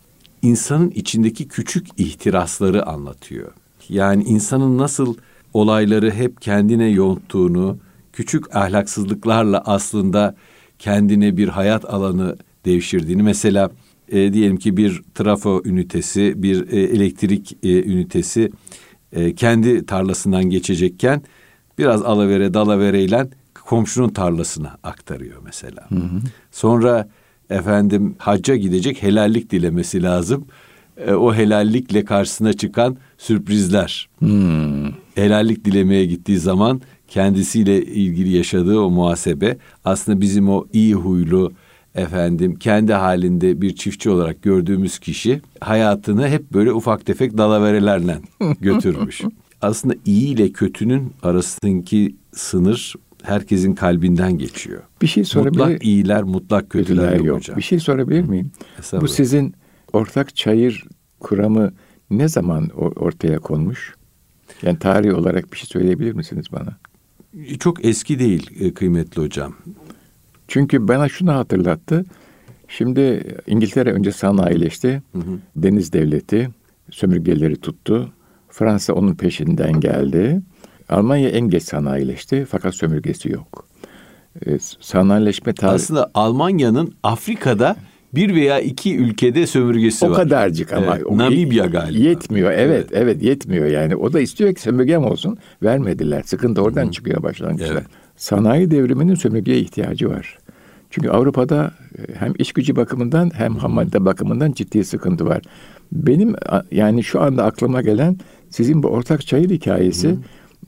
İnsanın 0.42 0.92
içindeki 0.92 1.48
küçük 1.48 1.88
ihtirasları 1.98 2.86
anlatıyor. 2.86 3.52
Yani 3.90 4.24
insanın 4.24 4.78
nasıl 4.78 5.16
olayları 5.54 6.12
hep 6.12 6.42
kendine 6.42 6.88
yonttuğunu, 6.88 7.78
küçük 8.14 8.56
ahlaksızlıklarla 8.56 9.64
aslında 9.66 10.36
kendine 10.80 11.38
bir 11.38 11.48
hayat 11.48 11.94
alanı 11.94 12.38
devşirdiğini. 12.66 13.24
Mesela 13.24 13.72
e, 14.10 14.34
diyelim 14.34 14.58
ki 14.58 14.78
bir 14.78 15.02
trafo 15.16 15.62
ünitesi, 15.66 16.44
bir 16.44 16.72
e, 16.72 16.80
elektrik 16.82 17.58
e, 17.64 17.84
ünitesi 17.84 18.52
e, 19.14 19.36
kendi 19.36 19.86
tarlasından 19.86 20.44
geçecekken 20.44 21.22
biraz 21.78 22.02
alavere 22.02 22.54
dalavereyle 22.54 23.28
komşunun 23.66 24.10
tarlasına 24.10 24.78
aktarıyor 24.84 25.42
mesela. 25.46 25.90
Sonra 26.52 27.10
efendim 27.50 28.16
hacca 28.18 28.56
gidecek 28.56 29.04
helallik 29.04 29.52
dilemesi 29.52 30.04
lazım. 30.04 30.46
E, 30.98 31.14
o 31.14 31.34
helallikle 31.34 32.06
karşısına 32.06 32.54
çıkan 32.54 32.98
sürprizler. 33.18 34.10
Hmm. 34.20 34.92
Helallik 35.16 35.66
dilemeye 35.66 36.06
gittiği 36.06 36.38
zaman 36.38 36.82
kendisiyle 37.08 37.86
ilgili 37.86 38.30
yaşadığı 38.30 38.80
o 38.80 38.90
muhasebe 38.90 39.58
aslında 39.86 40.22
bizim 40.22 40.50
o 40.50 40.68
iyi 40.74 40.94
huylu 40.96 41.52
efendim 41.96 42.56
kendi 42.56 42.94
halinde 42.94 43.62
bir 43.62 43.76
çiftçi 43.76 44.10
olarak 44.10 44.42
gördüğümüz 44.42 45.00
kişi 45.00 45.42
hayatını 45.60 46.28
hep 46.28 46.54
böyle 46.54 46.72
ufak 46.72 47.06
tefek 47.06 47.38
dalaverelerle 47.38 48.20
götürmüş. 48.62 49.22
Aslında 49.62 49.96
iyi 50.06 50.28
ile 50.28 50.52
kötünün 50.52 51.14
arasındaki 51.24 52.16
sınır 52.34 52.96
herkesin 53.24 53.74
kalbinden 53.74 54.38
geçiyor. 54.38 54.82
Bir 55.02 55.08
şey 55.08 55.24
sorabilir 55.24 55.60
Mutlak 55.64 55.84
iyiler, 55.84 56.24
mutlak 56.24 56.70
kötüler, 56.70 57.06
Kötüler 57.06 57.18
yok, 57.18 57.26
yok. 57.26 57.38
hocam. 57.38 57.58
Bir 57.58 57.62
şey 57.62 57.80
sorabilir 57.80 58.22
miyim? 58.22 58.52
Bu 58.94 59.08
sizin 59.08 59.54
ortak 59.94 60.36
çayır 60.36 60.84
kuramı 61.20 61.74
ne 62.10 62.28
zaman 62.28 62.70
ortaya 62.76 63.40
konmuş? 63.40 63.96
Yani 64.62 64.80
tarih 64.80 65.14
olarak 65.18 65.54
bir 65.54 65.58
şey 65.58 65.68
söyleyebilir 65.68 66.14
misiniz 66.14 66.46
bana? 66.52 66.78
Çok 67.60 67.86
eski 67.86 68.20
değil 68.20 68.50
e, 68.60 68.74
kıymetli 68.74 69.22
hocam. 69.22 69.56
Çünkü 70.54 70.88
bana 70.88 71.10
şunu 71.10 71.34
hatırlattı. 71.34 72.06
Şimdi 72.68 73.24
İngiltere 73.48 73.92
önce 73.92 74.12
sanayileşti. 74.12 75.02
Deniz 75.56 75.94
devleti 75.94 76.50
sömürgeleri 76.92 77.56
tuttu. 77.56 78.10
Fransa 78.50 78.94
onun 78.94 79.16
peşinden 79.16 79.80
geldi. 79.80 80.42
Almanya 80.90 81.30
en 81.30 81.50
geç 81.50 81.64
sanayileşti 81.64 82.46
fakat 82.50 82.76
sömürgesi 82.76 83.30
yok. 83.32 83.68
Ee, 84.46 84.58
sanayileşme 84.80 85.54
tarihi 85.54 85.76
Aslında 85.76 86.12
Almanya'nın 86.14 86.94
Afrika'da 87.04 87.76
bir 88.16 88.36
veya 88.36 88.60
iki 88.60 88.98
ülkede 88.98 89.48
sömürgesi 89.48 90.06
o 90.06 90.10
var. 90.10 90.16
kadarcık 90.16 90.74
ama 90.74 90.96
Evet, 90.96 91.06
o- 91.06 91.18
Namibya 91.18 91.66
galiba. 91.66 92.04
Yetmiyor. 92.10 92.52
Evet, 92.52 92.90
evet, 92.92 93.24
yetmiyor 93.24 93.66
yani. 93.66 93.96
O 93.96 94.14
da 94.14 94.20
istiyor 94.20 94.56
ki 94.56 94.62
sömürgem 94.62 95.04
olsun. 95.06 95.38
Vermediler. 95.64 96.24
Sıkıntı 96.26 96.62
oradan 96.62 96.90
çıkıyor 96.90 97.24
başlangıçta. 97.24 97.74
Evet. 97.74 97.84
Sanayi 98.16 98.72
devriminin 98.72 99.16
sömürgeye 99.16 99.60
ihtiyacı 99.60 100.10
var. 100.10 100.38
Çünkü 100.94 101.10
Avrupa'da 101.10 101.72
e, 101.98 102.16
hem 102.16 102.34
iş 102.40 102.54
gücü 102.54 102.76
bakımından 102.76 103.32
hem 103.34 103.56
ham 103.56 103.72
madde 103.72 104.06
bakımından 104.06 104.52
ciddi 104.52 104.84
sıkıntı 104.84 105.26
var. 105.26 105.42
Benim 105.92 106.36
yani 106.72 107.04
şu 107.04 107.22
anda 107.22 107.44
aklıma 107.44 107.82
gelen 107.82 108.18
sizin 108.50 108.84
bu 108.84 108.88
ortak 108.88 109.28
çayır 109.28 109.50
hikayesi 109.50 110.18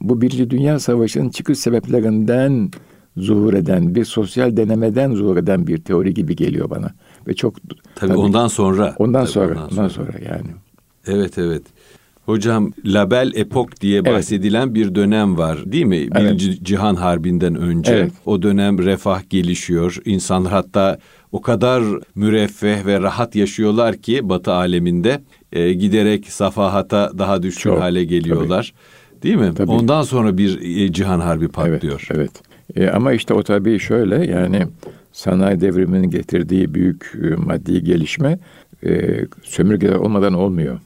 bu 0.02 0.22
Birinci 0.22 0.50
Dünya 0.50 0.80
Savaşı'nın 0.80 1.30
çıkış 1.30 1.60
sebeplerinden 1.60 2.72
zuhur 3.18 3.54
eden 3.54 3.96
bir 3.96 4.06
sosyal 4.06 4.58
denemeden 4.58 5.16
zuhur 5.16 5.38
eden 5.38 5.68
bir 5.68 5.78
teori 5.78 6.14
gibi 6.14 6.36
geliyor 6.36 6.70
bana 6.70 6.92
ve 7.28 7.34
çok 7.34 7.56
Tabii, 7.96 8.14
ondan 8.14 8.48
sonra. 8.48 8.96
ondan 9.00 9.22
Tabii 9.22 9.32
sonra 9.32 9.68
ondan 9.72 9.88
sonra 9.88 10.12
yani 10.30 10.50
Evet 11.08 11.38
evet. 11.38 11.64
Hocam 12.26 12.72
Label 12.86 13.32
Epok 13.36 13.82
diye 13.82 14.06
bahsedilen 14.06 14.76
bir 14.76 14.96
dönem 14.96 15.38
var 15.38 15.72
değil 15.72 15.86
mi? 15.86 16.12
Birinci 16.12 16.64
Cihan 16.64 16.96
Harbi'nden 16.96 17.56
önce. 17.56 17.92
Evet. 17.92 18.12
O 18.26 18.42
dönem 18.42 18.80
refah 18.80 19.30
gelişiyor. 19.30 19.98
İnsanlar 20.06 20.52
hatta 20.52 20.98
o 21.32 21.42
kadar 21.42 21.84
müreffeh 22.16 22.86
ve 22.86 23.02
rahat 23.02 23.36
yaşıyorlar 23.36 23.96
ki 23.96 24.30
Batı 24.30 24.52
aleminde 24.52 25.22
e, 25.54 25.74
giderek 25.74 26.28
safahata 26.28 27.12
daha 27.18 27.44
düşkün 27.44 27.70
Çok, 27.70 27.80
hale 27.80 28.04
geliyorlar. 28.04 28.74
Değil 29.24 29.36
mi? 29.36 29.54
Tabii. 29.56 29.72
Ondan 29.72 30.02
sonra 30.02 30.38
bir 30.38 30.80
e, 30.82 30.92
Cihan 30.94 31.20
Harbi 31.20 31.48
patlıyor. 31.48 32.08
Evet. 32.12 32.32
evet. 32.76 32.88
E, 32.90 32.92
ama 32.92 33.14
işte 33.14 33.34
o 33.34 33.44
tabii 33.44 33.80
şöyle 33.80 34.26
yani 34.26 34.68
sanayi 35.12 35.62
devriminin 35.62 36.10
getirdiği 36.10 36.74
büyük 36.74 37.14
e, 37.24 37.36
maddi 37.36 37.84
gelişme 37.84 38.40
e, 38.86 39.20
sömürgeler 39.44 39.96
olmadan 39.96 40.34
olmuyor. 40.34 40.80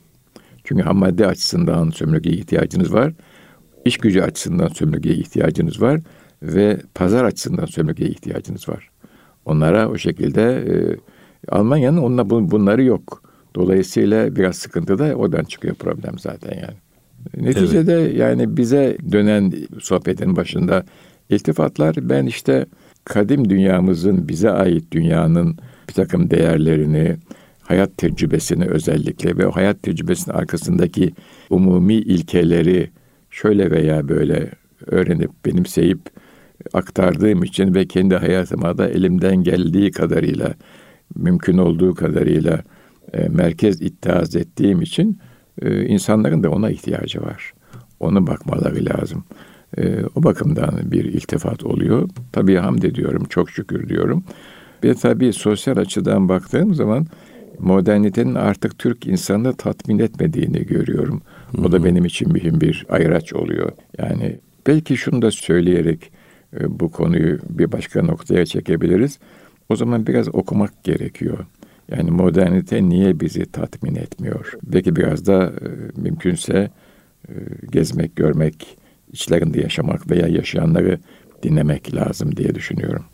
Çünkü 0.69 0.83
ham 0.83 0.97
madde 0.97 1.27
açısından 1.27 1.89
sömürgeye 1.89 2.35
ihtiyacınız 2.35 2.93
var. 2.93 3.13
İş 3.85 3.97
gücü 3.97 4.21
açısından 4.21 4.67
sömürgeye 4.67 5.15
ihtiyacınız 5.15 5.81
var. 5.81 5.99
Ve 6.43 6.81
pazar 6.95 7.23
açısından 7.23 7.65
sömürgeye 7.65 8.09
ihtiyacınız 8.09 8.69
var. 8.69 8.89
Onlara 9.45 9.89
o 9.89 9.97
şekilde 9.97 10.41
e, 10.41 10.75
Almanya'nın 11.51 11.97
onunla 11.97 12.21
bun- 12.21 12.51
bunları 12.51 12.83
yok. 12.83 13.23
Dolayısıyla 13.55 14.35
biraz 14.35 14.55
sıkıntı 14.55 14.99
da 14.99 15.13
oradan 15.13 15.43
çıkıyor 15.43 15.75
problem 15.75 16.19
zaten 16.19 16.57
yani. 16.57 16.77
Neticede 17.47 17.91
yani 18.15 18.57
bize 18.57 18.97
dönen 19.11 19.53
sohbetin 19.79 20.35
başında 20.35 20.83
iltifatlar 21.29 21.95
ben 22.01 22.25
işte 22.25 22.65
kadim 23.03 23.49
dünyamızın 23.49 24.27
bize 24.27 24.49
ait 24.51 24.91
dünyanın 24.91 25.57
bir 25.89 25.93
takım 25.93 26.29
değerlerini, 26.29 27.17
hayat 27.69 27.97
tecrübesini 27.97 28.65
özellikle 28.65 29.37
ve 29.37 29.47
o 29.47 29.51
hayat 29.51 29.83
tecrübesinin 29.83 30.35
arkasındaki 30.35 31.13
umumi 31.49 31.93
ilkeleri 31.93 32.89
şöyle 33.29 33.71
veya 33.71 34.09
böyle 34.09 34.51
öğrenip 34.87 35.31
benimseyip 35.45 35.99
aktardığım 36.73 37.43
için 37.43 37.75
ve 37.75 37.85
kendi 37.85 38.15
hayatıma 38.15 38.77
da 38.77 38.89
elimden 38.89 39.43
geldiği 39.43 39.91
kadarıyla 39.91 40.53
mümkün 41.15 41.57
olduğu 41.57 41.95
kadarıyla 41.95 42.63
e, 43.13 43.29
merkez 43.29 43.81
ittihaz 43.81 44.35
ettiğim 44.35 44.81
için 44.81 45.19
e, 45.61 45.85
insanların 45.85 46.43
da 46.43 46.49
ona 46.49 46.69
ihtiyacı 46.69 47.21
var. 47.21 47.53
Onu 47.99 48.27
bakmaları 48.27 48.85
lazım. 48.85 49.23
E, 49.77 49.99
o 50.15 50.23
bakımdan 50.23 50.79
bir 50.83 51.05
iltifat 51.05 51.63
oluyor. 51.63 52.09
Tabii 52.31 52.55
hamd 52.55 52.83
ediyorum, 52.83 53.23
çok 53.29 53.49
şükür 53.49 53.89
diyorum. 53.89 54.23
De 54.83 54.93
tabii 54.93 55.33
sosyal 55.33 55.77
açıdan 55.77 56.29
baktığım 56.29 56.73
zaman 56.73 57.07
modernitenin 57.59 58.35
artık 58.35 58.79
Türk 58.79 59.07
insanını 59.07 59.57
tatmin 59.57 59.99
etmediğini 59.99 60.65
görüyorum. 60.65 61.21
O 61.57 61.71
da 61.71 61.83
benim 61.83 62.05
için 62.05 62.33
mühim 62.33 62.61
bir 62.61 62.85
ayraç 62.89 63.33
oluyor. 63.33 63.71
Yani 63.97 64.39
belki 64.67 64.97
şunu 64.97 65.21
da 65.21 65.31
söyleyerek 65.31 66.11
e, 66.59 66.79
bu 66.79 66.91
konuyu 66.91 67.39
bir 67.49 67.71
başka 67.71 68.03
noktaya 68.03 68.45
çekebiliriz. 68.45 69.19
O 69.69 69.75
zaman 69.75 70.07
biraz 70.07 70.35
okumak 70.35 70.83
gerekiyor. 70.83 71.45
Yani 71.91 72.11
modernite 72.11 72.89
niye 72.89 73.19
bizi 73.19 73.45
tatmin 73.45 73.95
etmiyor? 73.95 74.53
Belki 74.63 74.95
biraz 74.95 75.25
da 75.25 75.45
e, 75.45 75.67
mümkünse 76.01 76.69
e, 77.29 77.33
gezmek, 77.71 78.15
görmek, 78.15 78.77
içlerinde 79.13 79.61
yaşamak 79.61 80.11
veya 80.11 80.27
yaşayanları 80.27 80.99
dinlemek 81.43 81.95
lazım 81.95 82.35
diye 82.35 82.55
düşünüyorum. 82.55 83.05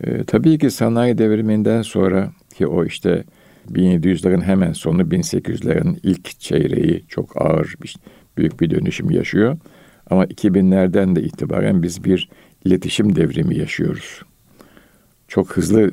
E, 0.00 0.24
tabii 0.24 0.58
ki 0.58 0.70
sanayi 0.70 1.18
devriminden 1.18 1.82
sonra 1.82 2.32
ki 2.54 2.66
o 2.66 2.84
işte 2.84 3.24
1700'lerin 3.70 4.42
hemen 4.42 4.72
sonu 4.72 5.02
1800'lerin 5.02 5.98
ilk 6.02 6.40
çeyreği 6.40 7.04
çok 7.08 7.42
ağır 7.42 7.74
bir, 7.82 7.96
büyük 8.36 8.60
bir 8.60 8.70
dönüşüm 8.70 9.10
yaşıyor. 9.10 9.58
Ama 10.10 10.24
2000'lerden 10.24 11.16
de 11.16 11.22
itibaren 11.22 11.82
biz 11.82 12.04
bir 12.04 12.28
iletişim 12.64 13.16
devrimi 13.16 13.58
yaşıyoruz. 13.58 14.22
Çok 15.28 15.56
hızlı 15.56 15.90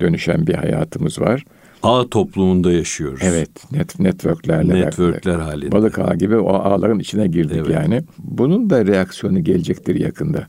dönüşen 0.00 0.46
bir 0.46 0.54
hayatımız 0.54 1.20
var. 1.20 1.44
Ağ 1.82 2.08
toplumunda 2.10 2.72
yaşıyoruz. 2.72 3.20
Evet, 3.24 3.72
net 3.72 4.00
networklerle. 4.00 4.74
Networkler 4.74 5.38
halinde. 5.38 5.72
Balık 5.72 5.98
ağı 5.98 6.16
gibi 6.16 6.36
o 6.36 6.54
ağların 6.54 6.98
içine 6.98 7.26
girdik 7.26 7.56
evet. 7.56 7.70
yani. 7.70 8.02
Bunun 8.18 8.70
da 8.70 8.86
reaksiyonu 8.86 9.44
gelecektir 9.44 9.94
yakında. 9.94 10.46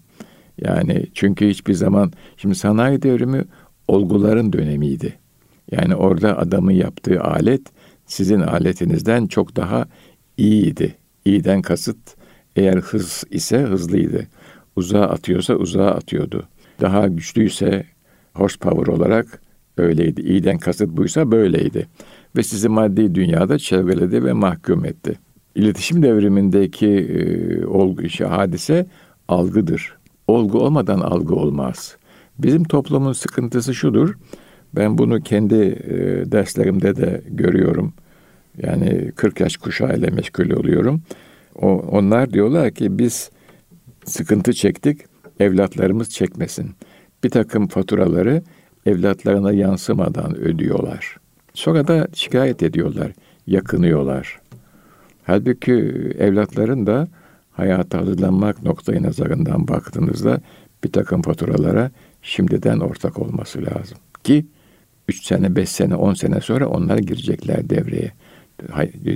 Yani 0.61 1.05
çünkü 1.13 1.49
hiçbir 1.49 1.73
zaman 1.73 2.11
şimdi 2.37 2.55
sanayi 2.55 3.01
devrimi 3.01 3.43
olguların 3.87 4.53
dönemiydi. 4.53 5.13
Yani 5.71 5.95
orada 5.95 6.37
adamın 6.37 6.71
yaptığı 6.71 7.21
alet 7.21 7.61
sizin 8.05 8.39
aletinizden 8.39 9.27
çok 9.27 9.55
daha 9.55 9.85
iyiydi. 10.37 10.95
İyiden 11.25 11.61
kasıt 11.61 11.97
eğer 12.55 12.77
hız 12.77 13.23
ise 13.31 13.59
hızlıydı. 13.59 14.27
Uzağa 14.75 15.05
atıyorsa 15.05 15.53
uzağa 15.53 15.91
atıyordu. 15.91 16.47
Daha 16.81 17.07
güçlüyse 17.07 17.85
horsepower 18.33 18.93
olarak 18.93 19.41
öyleydi. 19.77 20.21
İyiden 20.21 20.57
kasıt 20.57 20.89
buysa 20.89 21.31
böyleydi. 21.31 21.87
Ve 22.35 22.43
sizi 22.43 22.69
maddi 22.69 23.15
dünyada 23.15 23.57
çevreledi 23.57 24.23
ve 24.23 24.33
mahkum 24.33 24.85
etti. 24.85 25.19
İletişim 25.55 26.03
devrimindeki 26.03 26.87
e, 26.87 27.65
olgu, 27.65 28.01
işi, 28.01 28.25
hadise 28.25 28.85
algıdır. 29.27 29.97
Olgu 30.27 30.59
olmadan 30.59 30.99
algı 30.99 31.35
olmaz. 31.35 31.97
Bizim 32.39 32.63
toplumun 32.63 33.13
sıkıntısı 33.13 33.75
şudur. 33.75 34.15
Ben 34.77 34.97
bunu 34.97 35.21
kendi 35.21 35.55
e, 35.55 36.31
derslerimde 36.31 36.95
de 36.95 37.21
görüyorum. 37.29 37.93
Yani 38.57 39.11
40 39.15 39.39
yaş 39.39 39.57
kuşağıyla 39.57 40.11
meşgul 40.11 40.49
oluyorum. 40.49 41.01
O, 41.55 41.67
onlar 41.67 42.33
diyorlar 42.33 42.71
ki 42.71 42.99
biz 42.99 43.31
sıkıntı 44.05 44.53
çektik, 44.53 45.01
evlatlarımız 45.39 46.09
çekmesin. 46.09 46.71
Bir 47.23 47.29
takım 47.29 47.67
faturaları 47.67 48.41
evlatlarına 48.85 49.51
yansımadan 49.51 50.37
ödüyorlar. 50.37 51.17
Sonra 51.53 51.87
da 51.87 52.07
şikayet 52.13 52.63
ediyorlar, 52.63 53.11
yakınıyorlar. 53.47 54.39
Halbuki 55.23 55.73
evlatların 56.19 56.87
da 56.87 57.07
hayata 57.51 57.97
hazırlanmak 57.97 58.63
noktayı 58.63 59.03
nazarından 59.03 59.67
baktığınızda 59.67 60.41
bir 60.83 60.91
takım 60.91 61.21
faturalara 61.21 61.91
şimdiden 62.21 62.79
ortak 62.79 63.19
olması 63.19 63.65
lazım. 63.65 63.97
Ki 64.23 64.45
3 65.07 65.25
sene, 65.25 65.55
5 65.55 65.69
sene, 65.69 65.95
10 65.95 66.13
sene 66.13 66.41
sonra 66.41 66.67
onlar 66.67 66.97
girecekler 66.97 67.69
devreye. 67.69 68.11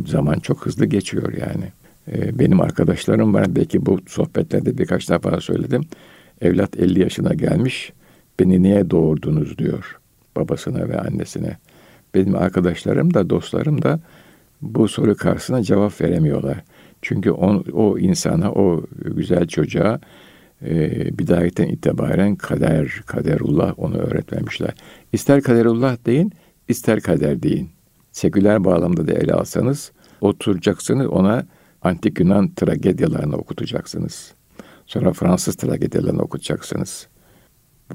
Zaman 0.06 0.40
çok 0.40 0.66
hızlı 0.66 0.86
geçiyor 0.86 1.34
yani. 1.34 1.66
Ee, 2.08 2.40
benim 2.40 2.62
arkadaşlarım 2.62 3.34
var. 3.34 3.56
Belki 3.56 3.86
bu 3.86 4.00
sohbetlerde 4.08 4.78
birkaç 4.78 5.10
defa 5.10 5.42
söyledim. 5.42 5.82
Evlat 6.42 6.80
50 6.80 7.00
yaşına 7.00 7.34
gelmiş. 7.34 7.94
Beni 8.40 8.64
niye 8.64 8.90
doğurdunuz 8.90 9.58
diyor 9.58 10.00
babasına 10.36 10.90
ve 10.90 11.00
annesine. 11.00 11.58
Benim 12.16 12.36
arkadaşlarım 12.36 13.14
da 13.14 13.30
dostlarım 13.30 13.82
da 13.82 14.00
bu 14.62 14.88
soru 14.88 15.16
karşısına 15.16 15.64
cevap 15.64 16.02
veremiyorlar. 16.02 16.58
Çünkü 17.02 17.32
on, 17.32 17.66
o 17.74 17.98
insana, 17.98 18.52
o 18.52 18.84
güzel 19.16 19.48
çocuğa 19.48 20.00
e, 20.66 20.90
bidayetten 21.20 21.68
itibaren 21.68 22.36
kader, 22.36 23.02
kaderullah 23.06 23.74
onu 23.78 23.98
öğretmemişler. 23.98 24.74
İster 25.14 25.42
kaderullah 25.42 25.98
deyin, 26.06 26.32
ister 26.68 27.02
kader 27.02 27.44
deyin. 27.44 27.70
Seküler 28.12 28.64
bağlamda 28.64 29.08
da 29.08 29.12
ele 29.12 29.34
alsanız 29.34 29.92
oturacaksınız 30.22 31.08
ona 31.08 31.46
antik 31.82 32.20
Yunan 32.20 32.54
tragedyalarını 32.54 33.36
okutacaksınız. 33.36 34.34
Sonra 34.86 35.14
Fransız 35.14 35.56
tragedyalarını 35.56 36.22
okutacaksınız. 36.22 37.08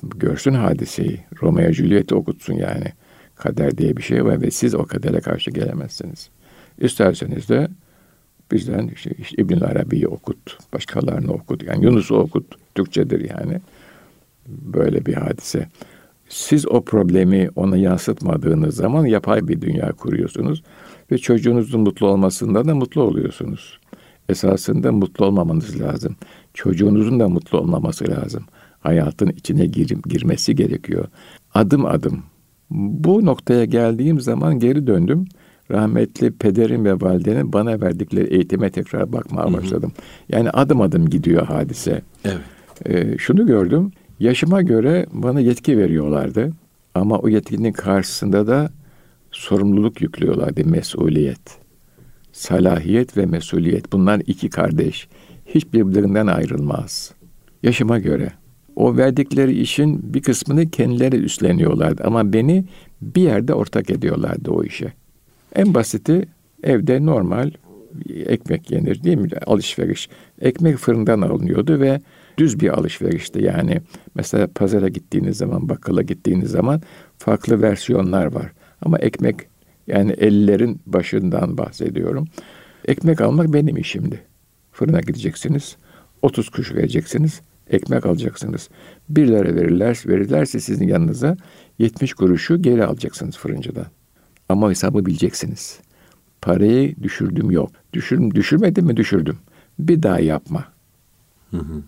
Görsün 0.03 0.55
hadiseyi. 0.55 1.21
Romeo 1.43 1.73
Juliet'i 1.73 2.15
okutsun 2.15 2.55
yani. 2.55 2.93
Kader 3.35 3.79
diye 3.79 3.97
bir 3.97 4.03
şey 4.03 4.25
var 4.25 4.41
ve 4.41 4.51
siz 4.51 4.75
o 4.75 4.87
kadere 4.87 5.21
karşı 5.21 5.51
gelemezsiniz. 5.51 6.31
İsterseniz 6.79 7.49
de 7.49 7.69
bizden 8.53 8.89
işte, 8.89 9.11
işte 9.19 9.43
İbn 9.43 9.61
Arabi'yi 9.61 10.09
okut, 10.09 10.59
başkalarını 10.73 11.33
okut. 11.33 11.63
Yani 11.63 11.85
Yunus'u 11.85 12.17
okut. 12.17 12.55
Türkçedir 12.75 13.31
yani. 13.31 13.61
Böyle 14.49 15.07
bir 15.07 15.15
hadise. 15.15 15.69
Siz 16.29 16.69
o 16.69 16.85
problemi 16.85 17.49
ona 17.57 17.77
yansıtmadığınız 17.77 18.77
zaman 18.77 19.07
yapay 19.07 19.49
bir 19.49 19.61
dünya 19.61 19.93
kuruyorsunuz 19.93 20.63
ve 21.11 21.19
çocuğunuzun 21.19 21.81
mutlu 21.81 22.07
olmasında 22.07 22.65
da 22.65 22.75
mutlu 22.75 23.03
oluyorsunuz. 23.03 23.79
Esasında 24.29 24.93
mutlu 24.93 25.27
olmamanız 25.27 25.81
lazım. 25.81 26.17
Çocuğunuzun 26.55 27.21
da 27.21 27.29
mutlu 27.29 27.59
olmaması 27.59 28.11
lazım. 28.11 28.45
Hayatın 28.81 29.29
içine 29.29 29.67
gir, 29.67 29.97
girmesi 30.09 30.55
gerekiyor. 30.55 31.09
Adım 31.55 31.87
adım. 31.87 32.23
Bu 32.71 33.27
noktaya 33.27 33.65
geldiğim 33.65 34.21
zaman 34.21 34.59
geri 34.59 34.87
döndüm. 34.87 35.25
Rahmetli 35.71 36.31
pederim 36.31 36.85
ve 36.85 37.01
validenin 37.01 37.53
bana 37.53 37.81
verdikleri 37.81 38.35
eğitime 38.35 38.71
tekrar 38.71 39.13
bakmaya 39.13 39.53
başladım. 39.53 39.93
Yani 40.29 40.51
adım 40.51 40.81
adım 40.81 41.11
gidiyor 41.11 41.47
hadise. 41.47 42.03
Evet. 42.25 42.41
Ee, 42.87 43.19
şunu 43.19 43.47
gördüm. 43.47 43.93
Yaşıma 44.21 44.63
göre 44.63 45.07
bana 45.13 45.41
yetki 45.41 45.79
veriyorlardı. 45.79 46.53
Ama 46.95 47.19
o 47.19 47.29
yetkinin 47.29 47.73
karşısında 47.73 48.47
da 48.47 48.71
sorumluluk 49.31 50.03
yüklüyorlardı, 50.03 50.65
mesuliyet. 50.65 51.59
Salahiyet 52.33 53.17
ve 53.17 53.27
mesuliyet. 53.27 53.93
Bunlar 53.93 54.23
iki 54.27 54.51
kardeş. 54.51 55.09
Hiç 55.47 55.73
birbirinden 55.73 56.27
ayrılmaz. 56.27 57.15
Yaşıma 57.63 57.99
göre. 57.99 58.33
O 58.77 58.97
verdikleri 58.97 59.61
işin 59.61 60.15
bir 60.15 60.23
kısmını 60.23 60.71
kendileri 60.71 61.17
üstleniyorlardı. 61.17 62.03
Ama 62.05 62.33
beni 62.33 62.65
bir 63.01 63.23
yerde 63.23 63.55
ortak 63.55 63.91
ediyorlardı 63.91 64.51
o 64.51 64.65
işe. 64.65 64.93
En 65.55 65.75
basiti 65.75 66.29
evde 66.63 67.07
normal 67.07 67.51
ekmek 68.09 68.71
yenir 68.71 69.03
değil 69.03 69.19
mi? 69.19 69.29
Alışveriş. 69.47 70.09
Ekmek 70.41 70.77
fırından 70.77 71.21
alınıyordu 71.21 71.81
ve 71.81 72.01
düz 72.39 72.61
bir 72.61 72.79
alışverişti. 72.79 73.43
Yani 73.43 73.81
mesela 74.15 74.49
pazara 74.55 74.89
gittiğiniz 74.89 75.37
zaman, 75.37 75.69
bakkala 75.69 76.03
gittiğiniz 76.03 76.51
zaman 76.51 76.83
farklı 77.19 77.63
versiyonlar 77.63 78.27
var. 78.27 78.53
Ama 78.83 78.99
ekmek 78.99 79.37
yani 79.87 80.13
ellerin 80.13 80.81
başından 80.87 81.59
bahsediyorum. 81.59 82.29
Ekmek 82.85 83.21
almak 83.21 83.53
benim 83.53 83.77
işimdi. 83.77 84.23
Fırına 84.73 85.01
gideceksiniz. 85.01 85.77
30 86.23 86.49
kuş 86.49 86.75
vereceksiniz. 86.75 87.41
Ekmek 87.71 88.07
alacaksınız. 88.07 88.69
Bir 89.09 89.29
lira 89.29 89.55
verirler, 89.55 90.03
verirlerse 90.07 90.61
sizin 90.61 90.89
yanınıza 90.89 91.37
70 91.79 92.15
kuruşu 92.15 92.63
geri 92.63 92.85
alacaksınız 92.85 93.39
fırıncıdan. 93.39 93.87
Ama 94.49 94.71
hesabı 94.71 95.07
bileceksiniz. 95.07 95.81
Parayı 96.43 96.97
düşürdüm 97.03 97.51
yok. 97.51 97.71
Düşür, 97.93 98.31
düşürmedim 98.31 98.87
mi 98.87 98.97
düşürdüm. 98.97 99.39
Bir 99.79 100.03
daha 100.03 100.21
yapma. 100.21 100.65
Hı 101.51 101.57
hı. 101.57 101.83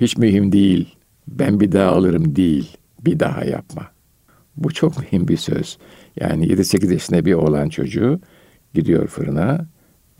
Hiç 0.00 0.16
mühim 0.16 0.52
değil. 0.52 0.94
Ben 1.28 1.60
bir 1.60 1.72
daha 1.72 1.90
alırım 1.90 2.36
değil. 2.36 2.76
Bir 3.04 3.20
daha 3.20 3.44
yapma. 3.44 3.86
Bu 4.56 4.70
çok 4.70 4.98
mühim 4.98 5.28
bir 5.28 5.36
söz. 5.36 5.78
Yani 6.20 6.46
7-8 6.46 6.92
yaşında 6.92 7.24
bir 7.24 7.34
oğlan 7.34 7.68
çocuğu 7.68 8.20
gidiyor 8.74 9.06
fırına. 9.06 9.66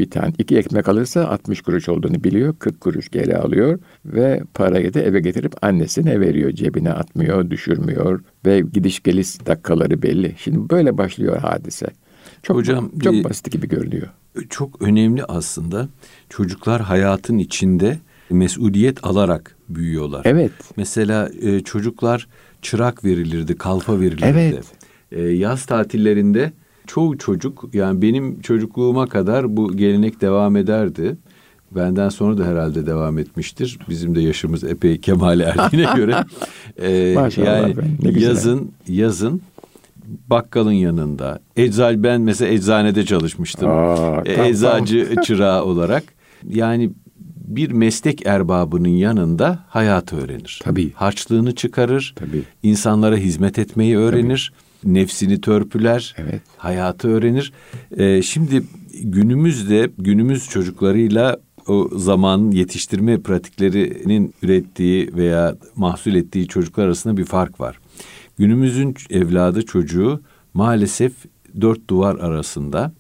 Bir 0.01 0.11
tane 0.11 0.33
iki 0.39 0.57
ekmek 0.59 0.89
alırsa 0.89 1.29
60 1.29 1.63
kuruş 1.63 1.89
olduğunu 1.89 2.25
biliyor. 2.25 2.55
40 2.59 2.81
kuruş 2.81 3.09
geri 3.09 3.37
alıyor 3.37 3.79
ve 4.05 4.43
parayı 4.55 4.95
da 4.95 5.01
eve 5.01 5.21
getirip 5.21 5.65
annesine 5.65 6.21
veriyor. 6.21 6.53
Cebine 6.53 6.93
atmıyor, 6.93 7.51
düşürmüyor 7.51 8.21
ve 8.47 8.61
gidiş 8.61 9.03
geliş 9.03 9.47
dakikaları 9.47 10.03
belli. 10.03 10.35
Şimdi 10.39 10.71
böyle 10.71 10.99
başlıyor 10.99 11.39
hadise. 11.39 11.87
Çok 12.43 12.57
Hocam 12.57 12.91
çok 13.03 13.25
basit 13.25 13.53
gibi 13.53 13.69
görünüyor. 13.69 14.09
Çok 14.51 14.83
önemli 14.83 15.25
aslında. 15.25 15.89
Çocuklar 16.29 16.83
hayatın 16.83 17.39
içinde 17.39 17.99
mesuliyet 18.31 19.05
alarak 19.07 19.57
büyüyorlar. 19.69 20.23
Evet. 20.25 20.53
Mesela 20.77 21.31
e, 21.43 21.61
çocuklar 21.61 22.29
çırak 22.63 23.05
verilirdi, 23.05 23.57
kalfa 23.57 24.01
verilirdi. 24.01 24.25
Evet. 24.27 24.65
E, 25.13 25.23
yaz 25.23 25.67
tatillerinde 25.67 26.53
çoğu 26.87 27.19
çocuk 27.19 27.65
yani 27.73 28.03
benim 28.03 28.41
çocukluğuma 28.41 29.07
kadar 29.07 29.57
bu 29.57 29.77
gelenek 29.77 30.21
devam 30.21 30.57
ederdi. 30.57 31.17
Benden 31.71 32.09
sonra 32.09 32.39
da 32.39 32.45
herhalde 32.45 32.87
devam 32.87 33.19
etmiştir. 33.19 33.79
Bizim 33.89 34.15
de 34.15 34.21
yaşımız 34.21 34.65
epey 34.65 35.01
kemale 35.01 35.45
erdiğine 35.45 35.89
göre. 35.97 36.17
E, 36.83 37.15
Maşallah 37.15 37.47
yani 37.47 37.75
yazın 38.23 38.73
yazın 38.89 39.41
bakkalın 40.31 40.73
yanında. 40.73 41.41
Eczal 41.57 42.03
ben 42.03 42.21
mesela 42.21 42.53
eczanede 42.53 43.05
çalışmıştım. 43.05 43.69
Aa, 43.71 44.23
e, 44.27 44.49
Eczacı 44.49 45.15
çırağı 45.25 45.65
olarak. 45.65 46.05
Yani 46.49 46.91
bir 47.49 47.71
meslek 47.71 48.27
erbabının 48.27 48.89
yanında 48.89 49.65
hayatı 49.69 50.17
öğrenir. 50.17 50.61
Tabii. 50.63 50.93
Harçlığını 50.93 51.55
çıkarır. 51.55 52.15
Tabii. 52.17 52.43
insanlara 52.63 53.17
hizmet 53.17 53.59
etmeyi 53.59 53.97
öğrenir. 53.97 54.53
Nefsini 54.85 55.41
törpüler. 55.41 56.15
Evet. 56.19 56.43
Hayatı 56.57 57.09
öğrenir. 57.09 57.53
Ee, 57.97 58.23
şimdi 58.23 58.63
günümüzde 59.03 59.91
günümüz 59.99 60.49
çocuklarıyla 60.49 61.37
o 61.67 61.89
zaman 61.97 62.51
yetiştirme 62.51 63.21
pratiklerinin 63.21 64.35
ürettiği 64.43 65.11
veya 65.17 65.57
mahsul 65.77 66.15
ettiği 66.15 66.49
çocuklar 66.49 66.85
arasında 66.85 67.17
bir 67.17 67.25
fark 67.25 67.61
var. 67.61 67.79
Günümüzün 68.39 68.95
evladı 69.11 69.67
çocuğu 69.67 70.23
maalesef 70.55 71.13
dört 71.61 71.91
duvar 71.91 72.15
arasında 72.15 72.93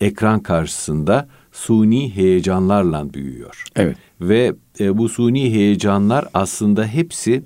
ekran 0.00 0.40
karşısında 0.40 1.28
suni 1.52 2.16
heyecanlarla 2.16 3.14
büyüyor. 3.14 3.64
Evet. 3.76 3.96
Ve 4.20 4.54
e, 4.80 4.98
bu 4.98 5.08
suni 5.08 5.52
heyecanlar 5.52 6.28
aslında 6.34 6.86
hepsi 6.86 7.42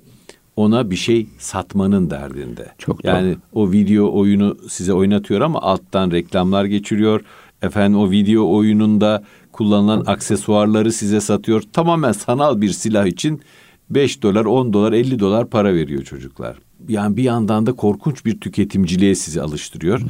ona 0.55 0.91
bir 0.91 0.95
şey 0.95 1.27
satmanın 1.37 2.09
derdinde. 2.09 2.67
Çok 2.77 3.05
yani 3.05 3.35
o 3.53 3.71
video 3.71 4.19
oyunu 4.19 4.57
size 4.69 4.93
oynatıyor 4.93 5.41
ama 5.41 5.61
alttan 5.61 6.11
reklamlar 6.11 6.65
geçiriyor. 6.65 7.21
Efendim 7.61 7.99
o 7.99 8.11
video 8.11 8.55
oyununda 8.55 9.23
kullanılan 9.51 10.03
aksesuarları 10.07 10.91
size 10.91 11.21
satıyor. 11.21 11.61
Tamamen 11.73 12.11
sanal 12.11 12.61
bir 12.61 12.69
silah 12.69 13.05
için 13.05 13.41
5 13.89 14.23
dolar, 14.23 14.45
10 14.45 14.73
dolar, 14.73 14.93
50 14.93 15.19
dolar 15.19 15.49
para 15.49 15.73
veriyor 15.73 16.03
çocuklar. 16.03 16.57
Yani 16.87 17.17
bir 17.17 17.23
yandan 17.23 17.65
da 17.65 17.73
korkunç 17.73 18.25
bir 18.25 18.39
tüketimciliğe 18.39 19.15
sizi 19.15 19.41
alıştırıyor. 19.41 20.01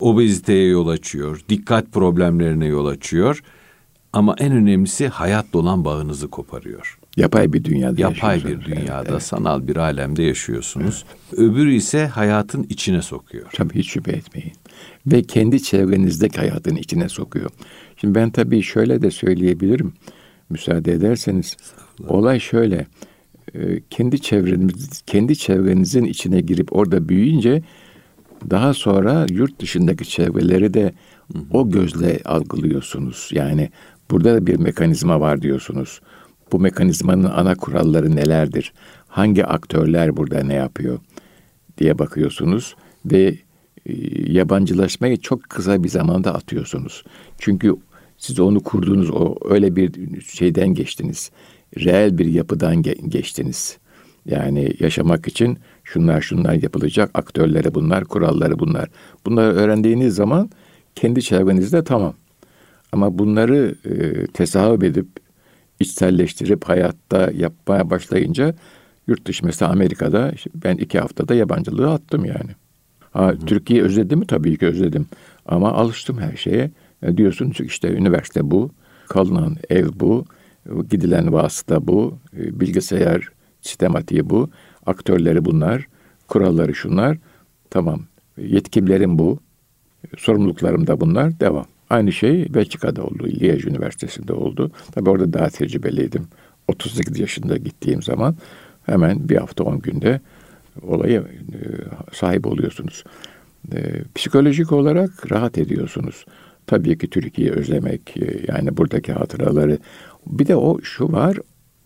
Obeziteye 0.00 0.68
yol 0.68 0.88
açıyor, 0.88 1.40
dikkat 1.48 1.92
problemlerine 1.92 2.66
yol 2.66 2.86
açıyor. 2.86 3.42
Ama 4.12 4.34
en 4.38 4.52
önemlisi 4.52 5.08
hayatla 5.08 5.58
olan 5.58 5.84
bağınızı 5.84 6.28
koparıyor. 6.28 6.98
Yapay 7.16 7.52
bir 7.52 7.64
dünyada 7.64 8.00
Yapay 8.00 8.44
bir 8.44 8.60
dünyada, 8.64 8.98
Evet, 8.98 9.10
evet. 9.10 9.22
sanal 9.22 9.68
bir 9.68 9.76
alemde 9.76 10.22
yaşıyorsunuz. 10.22 11.04
Öbürü 11.32 11.74
ise 11.74 12.06
hayatın 12.06 12.66
içine 12.68 13.02
sokuyor. 13.02 13.46
Tabii 13.54 13.74
hiç 13.74 13.90
şüphe 13.90 14.12
etmeyin. 14.12 14.52
Ve 15.06 15.22
kendi 15.22 15.62
çevrenizdeki 15.62 16.38
hayatın 16.38 16.76
içine 16.76 17.08
sokuyor. 17.08 17.50
Şimdi 17.96 18.14
ben 18.14 18.30
tabii 18.30 18.62
şöyle 18.62 19.02
de 19.02 19.10
söyleyebilirim. 19.10 19.92
Müsaade 20.50 20.92
ederseniz. 20.92 21.56
Olay 22.08 22.40
şöyle. 22.40 22.86
E, 23.54 23.80
Kendi 23.90 24.20
çevreniz, 24.20 25.02
kendi 25.06 25.36
çevrenizin 25.36 26.04
içine 26.04 26.40
girip 26.40 26.76
orada 26.76 27.08
büyüyünce 27.08 27.62
daha 28.50 28.74
sonra 28.74 29.26
yurt 29.30 29.60
dışındaki 29.60 30.08
çevreleri 30.08 30.74
de 30.74 30.92
o 31.50 31.70
gözle 31.70 32.20
algılıyorsunuz. 32.24 33.28
Yani 33.32 33.70
burada 34.10 34.34
da 34.34 34.46
bir 34.46 34.56
mekanizma 34.56 35.20
var 35.20 35.42
diyorsunuz. 35.42 36.00
Bu 36.52 36.58
mekanizmanın 36.58 37.24
ana 37.24 37.54
kuralları 37.54 38.16
nelerdir? 38.16 38.72
Hangi 39.08 39.46
aktörler 39.46 40.16
burada 40.16 40.42
ne 40.42 40.54
yapıyor 40.54 40.98
diye 41.78 41.98
bakıyorsunuz 41.98 42.76
ve 43.06 43.38
e, 43.86 43.92
yabancılaşmayı 44.32 45.16
çok 45.16 45.42
kısa 45.42 45.84
bir 45.84 45.88
zamanda 45.88 46.34
atıyorsunuz. 46.34 47.04
Çünkü 47.38 47.76
siz 48.18 48.40
onu 48.40 48.60
kurduğunuz 48.60 49.10
o 49.10 49.36
öyle 49.44 49.76
bir 49.76 50.20
şeyden 50.20 50.68
geçtiniz. 50.68 51.30
Reel 51.78 52.18
bir 52.18 52.26
yapıdan 52.26 52.82
ge- 52.82 53.08
geçtiniz. 53.08 53.78
Yani 54.26 54.72
yaşamak 54.80 55.28
için 55.28 55.58
şunlar 55.84 56.20
şunlar 56.20 56.52
yapılacak, 56.54 57.10
aktörleri 57.14 57.74
bunlar, 57.74 58.04
kuralları 58.04 58.58
bunlar. 58.58 58.88
Bunları 59.26 59.54
öğrendiğiniz 59.54 60.14
zaman 60.14 60.50
kendi 60.94 61.22
çevrenizde 61.22 61.84
tamam. 61.84 62.14
Ama 62.92 63.18
bunları 63.18 63.74
e, 63.84 64.26
tesahüp 64.26 64.84
edip 64.84 65.06
içselleştirip 65.80 66.64
hayatta 66.64 67.30
yapmaya 67.34 67.90
başlayınca 67.90 68.54
yurt 69.06 69.26
dışı 69.26 69.46
mesela 69.46 69.70
Amerika'da 69.70 70.32
ben 70.54 70.76
iki 70.76 70.98
haftada 70.98 71.34
yabancılığı 71.34 71.92
attım 71.92 72.24
yani. 72.24 72.50
Ha, 73.12 73.34
Türkiye 73.46 73.82
özledim 73.82 74.18
mi? 74.18 74.26
Tabii 74.26 74.58
ki 74.58 74.66
özledim. 74.66 75.06
Ama 75.46 75.72
alıştım 75.72 76.18
her 76.18 76.36
şeye. 76.36 76.70
E, 77.02 77.16
diyorsun 77.16 77.52
işte 77.60 77.92
üniversite 77.92 78.50
bu, 78.50 78.70
kalınan 79.08 79.56
ev 79.70 79.86
bu, 79.94 80.24
gidilen 80.90 81.32
vasıta 81.32 81.86
bu, 81.86 82.18
e, 82.36 82.60
bilgisayar 82.60 83.28
sistematiği 83.60 84.30
bu, 84.30 84.50
aktörleri 84.86 85.44
bunlar, 85.44 85.86
kuralları 86.28 86.74
şunlar. 86.74 87.18
Tamam, 87.70 88.00
yetkimlerim 88.38 89.18
bu, 89.18 89.38
sorumluluklarım 90.18 90.86
da 90.86 91.00
bunlar, 91.00 91.40
devam. 91.40 91.66
Aynı 91.90 92.12
şey 92.12 92.54
Belçika'da 92.54 93.04
oldu, 93.04 93.28
Liège 93.28 93.68
Üniversitesi'nde 93.68 94.32
oldu. 94.32 94.70
Tabii 94.92 95.10
orada 95.10 95.32
daha 95.32 95.48
tecrübeliydim. 95.48 96.26
38 96.68 97.18
yaşında 97.18 97.56
gittiğim 97.56 98.02
zaman 98.02 98.36
hemen 98.86 99.28
bir 99.28 99.36
hafta 99.36 99.64
10 99.64 99.78
günde 99.78 100.20
olaya 100.82 101.20
e, 101.20 101.26
sahip 102.12 102.46
oluyorsunuz. 102.46 103.04
E, 103.74 103.78
psikolojik 104.14 104.72
olarak 104.72 105.32
rahat 105.32 105.58
ediyorsunuz. 105.58 106.24
Tabii 106.66 106.98
ki 106.98 107.10
Türkiye'yi 107.10 107.52
özlemek, 107.52 108.16
yani 108.48 108.76
buradaki 108.76 109.12
hatıraları. 109.12 109.78
Bir 110.26 110.46
de 110.46 110.56
o 110.56 110.80
şu 110.82 111.12
var, 111.12 111.36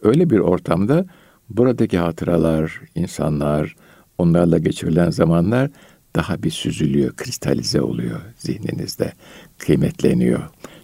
öyle 0.03 0.31
bir 0.31 0.38
ortamda 0.38 1.07
buradaki 1.49 1.99
hatıralar, 1.99 2.81
insanlar, 2.94 3.77
onlarla 4.18 4.59
geçirilen 4.59 5.11
zamanlar 5.11 5.70
daha 6.16 6.42
bir 6.42 6.51
süzülüyor, 6.51 7.16
kristalize 7.16 7.81
oluyor 7.81 8.20
zihninizde, 8.37 9.12
kıymetleniyor. 9.59 10.42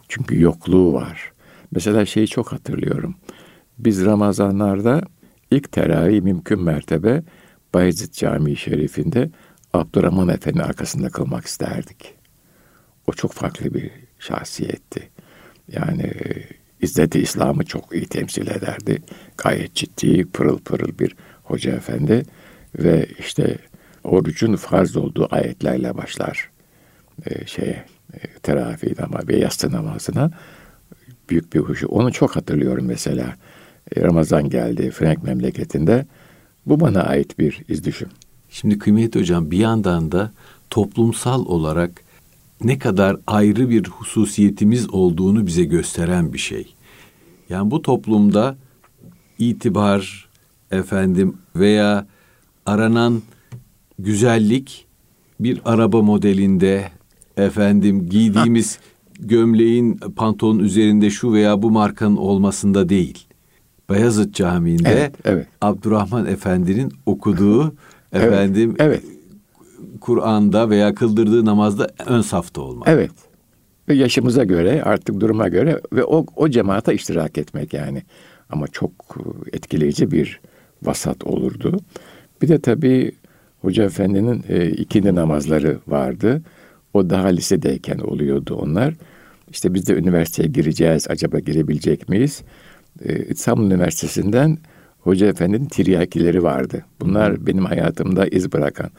Çünkü 0.08 0.40
yokluğu 0.40 0.92
var. 0.92 1.32
Mesela 1.70 2.06
şeyi 2.06 2.28
çok 2.28 2.52
hatırlıyorum. 2.52 3.14
Biz 3.78 4.04
Ramazanlarda 4.04 5.02
ilk 5.50 5.72
teravih 5.72 6.22
mümkün 6.22 6.62
mertebe 6.62 7.22
Bayezid 7.74 8.12
Camii 8.12 8.56
Şerif'inde 8.56 9.30
Abdurrahman 9.72 10.28
Efendi 10.28 10.62
arkasında 10.62 11.08
kılmak 11.08 11.44
isterdik. 11.44 12.14
O 13.06 13.12
çok 13.12 13.32
farklı 13.32 13.74
bir 13.74 13.90
şahsiyetti. 14.18 15.10
Yani 15.68 16.12
İzzet-i 16.82 17.18
İslam'ı 17.18 17.64
çok 17.64 17.94
iyi 17.94 18.06
temsil 18.06 18.46
ederdi. 18.46 19.02
Gayet 19.38 19.74
ciddi, 19.74 20.24
pırıl 20.24 20.58
pırıl 20.58 20.98
bir 20.98 21.16
hoca 21.44 21.72
efendi 21.72 22.22
ve 22.78 23.06
işte 23.18 23.58
orucun 24.04 24.56
farz 24.56 24.96
olduğu 24.96 25.28
ayetlerle 25.30 25.96
başlar 25.96 26.50
e, 27.26 27.46
şeye 27.46 27.84
e, 28.14 28.18
teravih 28.42 29.04
ama 29.04 29.20
ve 29.28 29.36
yastı 29.36 29.72
namazına 29.72 30.30
büyük 31.30 31.52
bir 31.54 31.60
huşu. 31.60 31.86
Onu 31.86 32.12
çok 32.12 32.36
hatırlıyorum 32.36 32.84
mesela. 32.84 33.36
E, 33.96 34.00
Ramazan 34.02 34.48
geldi 34.48 34.90
Frank 34.90 35.22
memleketinde. 35.22 36.06
Bu 36.66 36.80
bana 36.80 37.02
ait 37.02 37.38
bir 37.38 37.62
izdüşüm. 37.68 38.08
Şimdi 38.50 38.78
kıymetli 38.78 39.20
hocam 39.20 39.50
bir 39.50 39.58
yandan 39.58 40.12
da 40.12 40.32
toplumsal 40.70 41.46
olarak 41.46 41.90
ne 42.64 42.78
kadar 42.78 43.16
ayrı 43.26 43.70
bir 43.70 43.86
hususiyetimiz 43.86 44.90
olduğunu 44.90 45.46
bize 45.46 45.64
gösteren 45.64 46.32
bir 46.32 46.38
şey. 46.38 46.74
Yani 47.48 47.70
bu 47.70 47.82
toplumda 47.82 48.56
itibar 49.38 50.28
efendim 50.70 51.36
veya 51.56 52.06
aranan 52.66 53.22
güzellik 53.98 54.86
bir 55.40 55.60
araba 55.64 56.02
modelinde 56.02 56.88
efendim 57.36 58.08
giydiğimiz 58.08 58.78
gömleğin 59.20 59.94
pantolonun 60.16 60.58
üzerinde 60.58 61.10
şu 61.10 61.32
veya 61.32 61.62
bu 61.62 61.70
markanın 61.70 62.16
olmasında 62.16 62.88
değil. 62.88 63.26
Bayazıt 63.88 64.34
Camii'nde 64.34 64.88
Evet, 64.88 65.14
evet. 65.24 65.46
Abdurrahman 65.60 66.26
Efendi'nin 66.26 66.92
okuduğu 67.06 67.74
efendim 68.12 68.74
Evet. 68.78 69.02
Kur'an'da 70.02 70.70
veya 70.70 70.94
kıldırdığı 70.94 71.44
namazda 71.44 71.88
ön 72.06 72.20
safta 72.20 72.60
olmak. 72.60 72.88
Evet. 72.88 73.10
Ve 73.88 73.94
yaşımıza 73.94 74.44
göre, 74.44 74.82
artık 74.82 75.20
duruma 75.20 75.48
göre 75.48 75.80
ve 75.92 76.04
o, 76.04 76.26
o 76.36 76.48
cemaate 76.48 76.94
iştirak 76.94 77.38
etmek 77.38 77.74
yani. 77.74 78.02
Ama 78.50 78.68
çok 78.68 78.90
etkileyici 79.52 80.10
bir 80.10 80.40
vasat 80.82 81.24
olurdu. 81.24 81.80
Bir 82.42 82.48
de 82.48 82.58
tabii 82.58 83.12
Hoca 83.60 83.84
Efendi'nin 83.84 84.44
e, 84.48 84.70
ikindi 84.70 85.14
namazları 85.14 85.78
vardı. 85.86 86.42
O 86.94 87.10
daha 87.10 87.26
lisedeyken 87.26 87.98
oluyordu 87.98 88.54
onlar. 88.54 88.94
İşte 89.50 89.74
biz 89.74 89.88
de 89.88 89.94
üniversiteye 89.94 90.48
gireceğiz. 90.48 91.06
Acaba 91.10 91.38
girebilecek 91.38 92.08
miyiz? 92.08 92.42
E, 93.04 93.24
İstanbul 93.24 93.66
Üniversitesi'nden 93.66 94.58
Hoca 95.00 95.26
Efendi'nin 95.26 95.66
tiryakileri 95.66 96.42
vardı. 96.42 96.84
Bunlar 97.00 97.46
benim 97.46 97.64
hayatımda 97.64 98.26
iz 98.26 98.52
bırakan. 98.52 98.90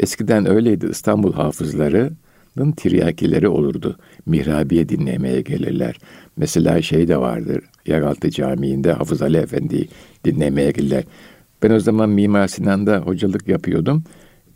Eskiden 0.00 0.46
öyleydi 0.46 0.86
İstanbul 0.90 1.32
hafızlarının 1.32 2.72
tiryakileri 2.76 3.48
olurdu. 3.48 3.96
Mihrabiye 4.26 4.88
dinlemeye 4.88 5.40
gelirler. 5.40 5.98
Mesela 6.36 6.82
şey 6.82 7.08
de 7.08 7.16
vardır. 7.16 7.64
Yeraltı 7.86 8.30
Camii'nde 8.30 8.92
Hafız 8.92 9.22
Ali 9.22 9.36
Efendi 9.36 9.88
dinlemeye 10.24 10.70
gelirler. 10.70 11.04
Ben 11.62 11.70
o 11.70 11.80
zaman 11.80 12.10
Mimar 12.10 12.48
Sinan'da 12.48 12.98
hocalık 12.98 13.48
yapıyordum. 13.48 14.04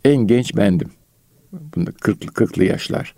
En 0.05 0.17
genç 0.17 0.55
bendim. 0.55 0.89
Bunda 1.51 1.89
40'lı 1.89 2.31
40'lı 2.31 2.63
yaşlar. 2.63 3.15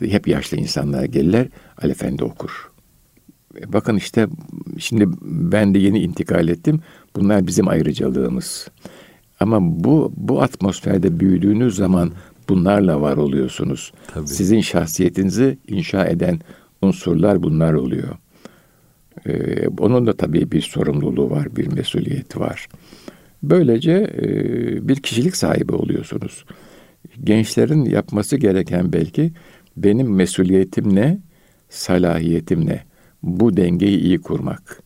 Hep 0.00 0.28
yaşlı 0.28 0.56
insanlar 0.56 1.04
gelirler. 1.04 1.48
Ali 1.82 1.90
Efendi 1.90 2.24
okur. 2.24 2.70
E, 3.60 3.72
Bakın 3.72 3.96
işte 3.96 4.26
şimdi 4.78 5.06
ben 5.22 5.74
de 5.74 5.78
yeni 5.78 5.98
intikal 6.00 6.48
ettim. 6.48 6.80
Bunlar 7.16 7.46
bizim 7.46 7.68
ayrıcalığımız. 7.68 8.68
Ama 9.40 9.84
bu 9.84 10.12
bu 10.16 10.42
atmosferde 10.42 11.20
büyüdüğünüz 11.20 11.76
zaman 11.76 12.12
bunlarla 12.48 13.00
var 13.00 13.16
oluyorsunuz. 13.16 13.92
Tabii. 14.14 14.26
Sizin 14.26 14.60
şahsiyetinizi 14.60 15.58
inşa 15.68 16.04
eden 16.04 16.40
unsurlar 16.82 17.42
bunlar 17.42 17.72
oluyor. 17.72 18.16
Ee, 19.26 19.68
onun 19.68 20.06
da 20.06 20.12
tabii 20.12 20.52
bir 20.52 20.60
sorumluluğu 20.60 21.30
var, 21.30 21.56
bir 21.56 21.72
mesuliyeti 21.72 22.40
var. 22.40 22.68
Böylece 23.42 23.92
e, 23.92 24.88
bir 24.88 24.96
kişilik 24.96 25.36
sahibi 25.36 25.72
oluyorsunuz. 25.72 26.44
Gençlerin 27.24 27.84
yapması 27.84 28.36
gereken 28.36 28.92
belki 28.92 29.32
benim 29.76 30.14
mesuliyetim 30.14 30.94
ne, 30.94 31.18
salahiyetim 31.68 32.66
ne? 32.66 32.80
Bu 33.22 33.56
dengeyi 33.56 33.98
iyi 33.98 34.18
kurmak. 34.18 34.82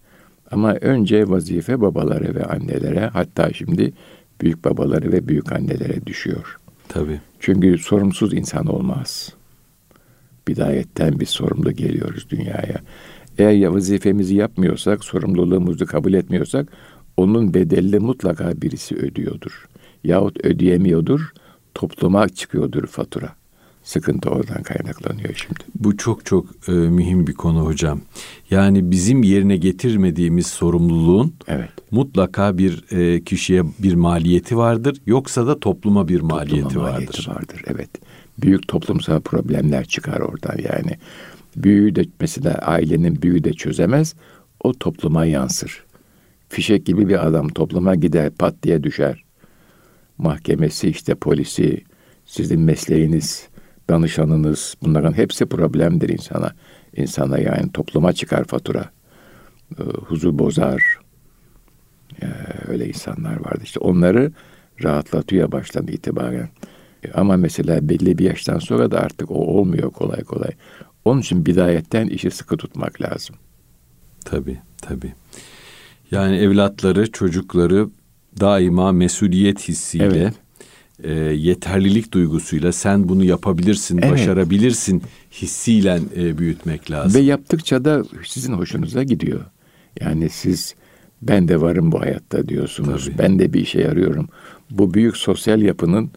Ama 0.51 0.75
önce 0.75 1.29
vazife 1.29 1.81
babalara 1.81 2.35
ve 2.35 2.45
annelere 2.45 3.07
hatta 3.07 3.53
şimdi 3.53 3.93
büyük 4.41 4.65
babaları 4.65 5.13
ve 5.13 5.29
büyük 5.29 5.53
annelere 5.53 6.07
düşüyor. 6.07 6.59
Tabii. 6.89 7.21
Çünkü 7.41 7.79
sorumsuz 7.79 8.35
insan 8.35 8.67
olmaz. 8.67 9.35
Bidayetten 10.49 11.21
bir 11.21 11.27
sorumlu 11.27 11.73
geliyoruz 11.73 12.31
dünyaya. 12.31 12.81
Eğer 13.39 13.67
vazifemizi 13.67 14.35
yapmıyorsak, 14.35 15.05
sorumluluğumuzu 15.05 15.87
kabul 15.87 16.13
etmiyorsak 16.13 16.69
onun 17.17 17.55
bedelini 17.55 17.99
mutlaka 17.99 18.63
birisi 18.63 18.97
ödüyordur. 18.97 19.69
Yahut 20.05 20.45
ödeyemiyordur, 20.45 21.33
topluma 21.75 22.29
çıkıyordur 22.29 22.87
fatura. 22.87 23.40
Sıkıntı 23.91 24.31
oradan 24.31 24.63
kaynaklanıyor 24.63 25.35
şimdi. 25.35 25.61
Bu 25.75 25.97
çok 25.97 26.27
çok 26.27 26.47
e, 26.69 26.73
mühim 26.73 27.27
bir 27.27 27.35
konu 27.35 27.67
hocam. 27.67 28.01
Yani 28.51 28.91
bizim 28.91 29.23
yerine 29.23 29.57
getirmediğimiz 29.57 30.47
sorumluluğun 30.47 31.35
evet. 31.49 31.69
mutlaka 31.91 32.59
bir 32.59 32.85
e, 32.91 33.25
kişiye 33.25 33.63
bir 33.79 33.95
maliyeti 33.95 34.57
vardır. 34.57 35.01
Yoksa 35.07 35.47
da 35.47 35.61
topluma 35.61 36.09
bir 36.09 36.21
maliyeti 36.21 36.63
topluma 36.63 36.85
vardır. 36.85 36.99
Maliyeti 36.99 37.31
vardır. 37.31 37.63
Evet. 37.67 37.91
Büyük 38.39 38.69
toplumsal 38.69 39.21
problemler 39.21 39.85
çıkar 39.85 40.21
oradan 40.21 40.57
yani. 40.59 40.99
Büyüğü 41.57 41.95
de 41.95 42.05
mesela 42.21 42.55
ailenin 42.55 43.23
büyüğü 43.23 43.45
de 43.45 43.53
çözemez. 43.53 44.15
O 44.65 44.73
topluma 44.73 45.25
yansır. 45.25 45.85
Fişek 46.49 46.87
gibi 46.87 47.09
bir 47.09 47.27
adam 47.27 47.49
topluma 47.49 47.95
gider 47.95 48.31
pat 48.31 48.55
diye 48.63 48.83
düşer. 48.83 49.25
Mahkemesi 50.19 50.89
işte 50.89 51.15
polisi, 51.15 51.85
sizin 52.27 52.61
mesleğiniz, 52.61 53.50
danışanınız 53.91 54.75
bunların 54.83 55.13
hepsi 55.13 55.47
problemdir 55.47 56.09
insana. 56.09 56.53
İnsana 56.97 57.39
yani 57.39 57.73
topluma 57.73 58.13
çıkar 58.13 58.45
fatura. 58.45 58.91
E, 59.79 59.83
huzur 59.83 60.39
bozar. 60.39 60.99
E, 62.23 62.27
öyle 62.69 62.89
insanlar 62.89 63.45
vardı. 63.45 63.61
İşte 63.63 63.81
onları 63.81 64.33
rahatlatıyor 64.85 65.53
baştan 65.53 65.87
itibaren. 65.87 66.49
E, 67.05 67.13
ama 67.13 67.37
mesela 67.37 67.89
belli 67.89 68.19
bir 68.19 68.25
yaştan 68.25 68.59
sonra 68.59 68.91
da 68.91 69.01
artık 69.01 69.31
o 69.31 69.35
olmuyor 69.35 69.91
kolay 69.91 70.25
kolay. 70.25 70.51
Onun 71.05 71.21
için 71.21 71.47
bidayetten 71.47 72.07
işi 72.07 72.31
sıkı 72.31 72.57
tutmak 72.57 73.03
lazım. 73.03 73.37
Tabii, 74.25 74.59
tabii. 74.83 75.13
Yani 76.11 76.37
evlatları, 76.37 77.13
çocukları 77.13 77.89
daima 78.41 78.93
mesuliyet 78.93 79.69
hissiyle, 79.69 80.05
evet 80.05 80.35
e, 81.05 81.13
yeterlilik 81.35 82.13
duygusuyla 82.13 82.73
sen 82.73 83.09
bunu 83.09 83.25
yapabilirsin, 83.25 83.99
evet. 83.99 84.13
başarabilirsin 84.13 85.03
hissiyle 85.33 86.01
e, 86.17 86.39
büyütmek 86.39 86.91
lazım. 86.91 87.21
Ve 87.21 87.25
yaptıkça 87.25 87.85
da 87.85 88.05
sizin 88.27 88.53
hoşunuza 88.53 89.03
gidiyor. 89.03 89.41
Yani 90.01 90.29
siz 90.29 90.75
ben 91.23 91.49
de 91.49 91.61
varım 91.61 91.93
bu 91.93 92.01
hayatta 92.01 92.49
diyorsunuz. 92.49 93.05
Tabii. 93.07 93.19
Ben 93.19 93.39
de 93.39 93.53
bir 93.53 93.61
işe 93.61 93.81
yarıyorum. 93.81 94.29
Bu 94.71 94.95
büyük 94.95 95.17
sosyal 95.17 95.63
yapının 95.63 96.11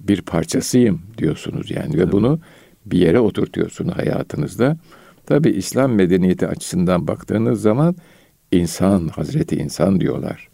bir 0.00 0.22
parçasıyım 0.22 1.02
diyorsunuz 1.18 1.70
yani 1.70 1.92
Tabii. 1.92 1.98
ve 1.98 2.12
bunu 2.12 2.40
bir 2.86 2.98
yere 2.98 3.20
oturtuyorsunuz 3.20 3.96
hayatınızda. 3.96 4.78
Tabii 5.26 5.50
İslam 5.50 5.92
medeniyeti 5.92 6.46
açısından 6.46 7.06
baktığınız 7.06 7.62
zaman 7.62 7.96
insan, 8.52 9.08
Hazreti 9.08 9.56
insan 9.56 10.00
diyorlar. 10.00 10.48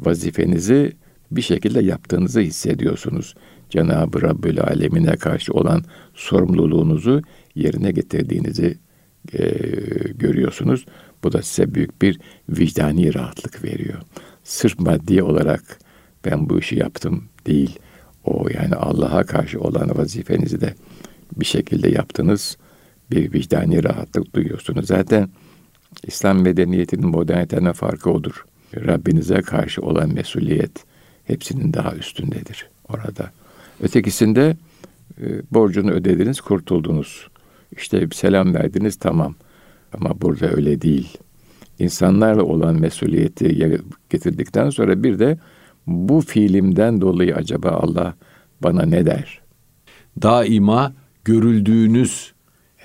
Vazifenizi 0.00 0.92
bir 1.30 1.42
şekilde 1.42 1.82
yaptığınızı 1.82 2.40
hissediyorsunuz. 2.40 3.34
Cenab-ı 3.70 4.22
Rabbül 4.22 4.60
Alemine 4.60 5.16
karşı 5.16 5.52
olan 5.52 5.84
sorumluluğunuzu 6.14 7.22
yerine 7.54 7.90
getirdiğinizi 7.92 8.78
e, 9.32 9.48
görüyorsunuz. 10.14 10.86
Bu 11.24 11.32
da 11.32 11.42
size 11.42 11.74
büyük 11.74 12.02
bir 12.02 12.20
vicdani 12.48 13.14
rahatlık 13.14 13.64
veriyor. 13.64 13.98
Sırf 14.44 14.78
maddi 14.78 15.22
olarak 15.22 15.78
ben 16.24 16.48
bu 16.50 16.58
işi 16.58 16.76
yaptım 16.76 17.24
değil. 17.46 17.78
O 18.24 18.48
yani 18.54 18.74
Allah'a 18.74 19.24
karşı 19.24 19.60
olan 19.60 19.98
vazifenizi 19.98 20.60
de 20.60 20.74
bir 21.36 21.44
şekilde 21.44 21.90
yaptınız. 21.90 22.56
Bir 23.10 23.32
vicdani 23.32 23.84
rahatlık 23.84 24.34
duyuyorsunuz. 24.34 24.86
Zaten 24.86 25.30
İslam 26.06 26.42
medeniyetinin 26.42 27.08
modernitene 27.08 27.72
farkı 27.72 28.10
odur. 28.10 28.44
Rabbinize 28.74 29.42
karşı 29.42 29.82
olan 29.82 30.14
mesuliyet, 30.14 30.84
hepsinin 31.30 31.72
daha 31.72 31.94
üstündedir 31.94 32.68
orada. 32.88 33.30
Ötekisinde 33.80 34.56
e, 35.20 35.24
borcunu 35.50 35.90
ödediniz, 35.90 36.40
kurtuldunuz. 36.40 37.28
İşte 37.76 38.08
selam 38.12 38.54
verdiniz, 38.54 38.96
tamam. 38.96 39.34
Ama 39.92 40.20
burada 40.20 40.50
öyle 40.50 40.80
değil. 40.80 41.18
İnsanlarla 41.78 42.42
olan 42.42 42.80
mesuliyeti 42.80 43.78
getirdikten 44.10 44.70
sonra 44.70 45.02
bir 45.02 45.18
de 45.18 45.38
bu 45.86 46.20
fiilimden 46.20 47.00
dolayı 47.00 47.34
acaba 47.36 47.68
Allah 47.68 48.14
bana 48.62 48.82
ne 48.82 49.06
der? 49.06 49.40
Daima 50.22 50.92
görüldüğünüz, 51.24 52.32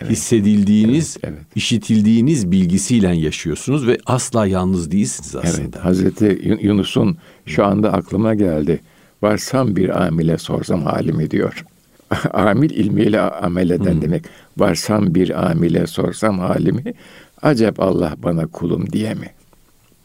evet. 0.02 0.12
hissedildiğiniz, 0.12 1.18
evet, 1.24 1.34
evet. 1.38 1.48
işitildiğiniz 1.56 2.52
bilgisiyle 2.52 3.16
yaşıyorsunuz 3.16 3.88
ve 3.88 3.98
asla 4.06 4.48
yalnız 4.48 4.92
değilsiniz 4.92 5.36
aslında. 5.36 5.62
Evet, 5.62 5.76
Hazreti 5.76 6.58
Yunus'un 6.62 7.18
şu 7.46 7.66
anda 7.66 7.94
aklıma 7.94 8.36
geldi. 8.36 8.82
Varsam 9.22 9.76
bir 9.76 10.06
amile 10.06 10.38
sorsam 10.38 10.84
halimi 10.84 11.32
diyor. 11.32 11.66
Amil 12.34 12.70
ilmiyle 12.70 13.22
amel 13.22 13.70
eden 13.70 13.94
hmm. 13.94 14.02
demek. 14.02 14.24
Varsam 14.58 15.16
bir 15.16 15.50
amile 15.52 15.88
sorsam 15.88 16.40
halimi 16.40 16.94
acep 17.42 17.80
Allah 17.80 18.16
bana 18.24 18.48
kulum 18.48 18.92
diye 18.92 19.14
mi? 19.14 19.30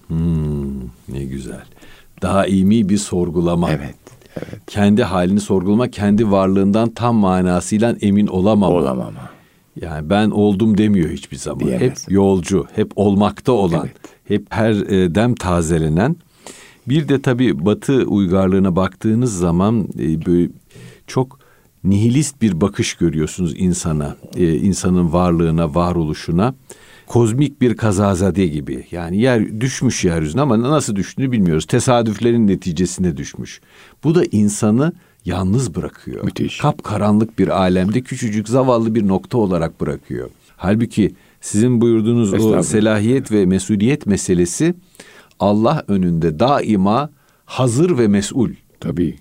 Hmm, 0.09 0.81
ne 1.09 1.24
güzel. 1.24 1.64
Daimi 2.22 2.88
bir 2.88 2.98
sorgulama. 2.98 3.70
Evet. 3.70 3.94
Evet. 4.37 4.61
Kendi 4.66 5.03
halini 5.03 5.40
sorgulama, 5.40 5.90
kendi 5.90 6.31
varlığından 6.31 6.90
tam 6.90 7.16
manasıyla 7.16 7.96
emin 8.00 8.26
olamama. 8.26 8.76
Olamama. 8.76 9.31
Yani 9.80 10.10
ben 10.10 10.30
oldum 10.30 10.78
demiyor 10.78 11.10
hiçbir 11.10 11.36
zaman. 11.36 11.66
Diyemez. 11.66 11.82
Hep 11.82 12.12
yolcu, 12.12 12.66
hep 12.74 12.92
olmakta 12.96 13.52
olan, 13.52 13.86
evet. 13.86 13.96
hep 14.24 14.46
her 14.50 14.72
e, 14.72 15.14
dem 15.14 15.34
tazelenen. 15.34 16.16
Bir 16.88 17.08
de 17.08 17.22
tabii 17.22 17.64
Batı 17.64 18.04
uygarlığına 18.04 18.76
baktığınız 18.76 19.38
zaman 19.38 19.88
e, 19.98 20.26
böyle 20.26 20.50
çok 21.06 21.38
nihilist 21.84 22.42
bir 22.42 22.60
bakış 22.60 22.94
görüyorsunuz 22.94 23.54
insana, 23.56 24.16
e, 24.36 24.54
insanın 24.54 25.12
varlığına, 25.12 25.74
varoluşuna. 25.74 26.54
Kozmik 27.06 27.60
bir 27.60 27.76
kazazade 27.76 28.46
gibi. 28.46 28.86
Yani 28.90 29.20
yer 29.20 29.60
düşmüş 29.60 30.04
yeryüzüne 30.04 30.40
ama 30.40 30.62
nasıl 30.62 30.96
düştüğünü 30.96 31.32
bilmiyoruz. 31.32 31.66
Tesadüflerin 31.66 32.46
neticesinde 32.46 33.16
düşmüş. 33.16 33.60
Bu 34.04 34.14
da 34.14 34.24
insanı 34.24 34.92
yalnız 35.24 35.74
bırakıyor. 35.74 36.24
Müthiş. 36.24 36.59
Kap 36.59 36.85
karanlık 36.85 37.38
bir 37.38 37.48
alemde 37.48 38.00
küçücük 38.00 38.48
zavallı 38.48 38.94
bir 38.94 39.09
nokta 39.09 39.38
olarak 39.38 39.80
bırakıyor. 39.80 40.30
Halbuki 40.56 41.14
sizin 41.40 41.80
buyurduğunuz 41.80 42.35
o 42.35 42.62
selahiyet 42.62 43.33
ve 43.33 43.46
mesuliyet 43.46 44.06
meselesi 44.06 44.74
Allah 45.40 45.85
önünde 45.88 46.38
daima 46.38 47.11
hazır 47.44 47.98
ve 47.98 48.09
mesul. 48.09 48.50
Tabii. 48.80 49.18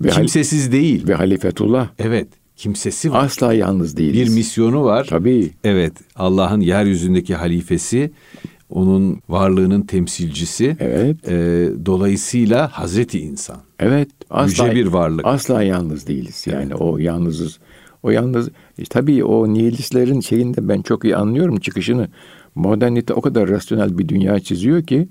Ve 0.00 0.08
kimsesiz 0.08 0.72
değil. 0.72 1.08
Ve 1.08 1.14
halifetullah. 1.14 1.88
Evet. 1.98 2.28
Kimsesi 2.56 3.12
var. 3.12 3.24
Asla 3.24 3.52
yalnız 3.52 3.96
değiliz. 3.96 4.30
Bir 4.30 4.34
misyonu 4.34 4.84
var. 4.84 5.06
Tabii. 5.10 5.50
Evet. 5.64 5.92
Allah'ın 6.16 6.60
yeryüzündeki 6.60 7.34
halifesi 7.34 8.10
onun 8.70 9.20
varlığının 9.28 9.82
temsilcisi. 9.82 10.76
Evet. 10.80 11.28
E, 11.28 11.68
dolayısıyla 11.86 12.68
Hazreti 12.68 13.20
insan. 13.20 13.56
Evet. 13.80 14.08
Asla, 14.30 14.66
Yüce 14.66 14.76
bir 14.76 14.86
varlık. 14.86 15.26
Asla 15.26 15.62
yalnız 15.62 16.06
değiliz. 16.06 16.46
Yani 16.46 16.68
evet. 16.70 16.80
o 16.80 16.98
yalnızız. 16.98 17.58
O 18.02 18.10
yalnız 18.10 18.48
e, 18.78 18.84
tabii 18.90 19.24
o 19.24 19.54
nihilistlerin 19.54 20.20
şeyinde 20.20 20.68
ben 20.68 20.82
çok 20.82 21.04
iyi 21.04 21.16
anlıyorum 21.16 21.60
çıkışını. 21.60 22.08
Modernite 22.54 23.14
o 23.14 23.20
kadar 23.20 23.48
rasyonel 23.48 23.98
bir 23.98 24.08
dünya 24.08 24.40
çiziyor 24.40 24.82
ki 24.82 25.08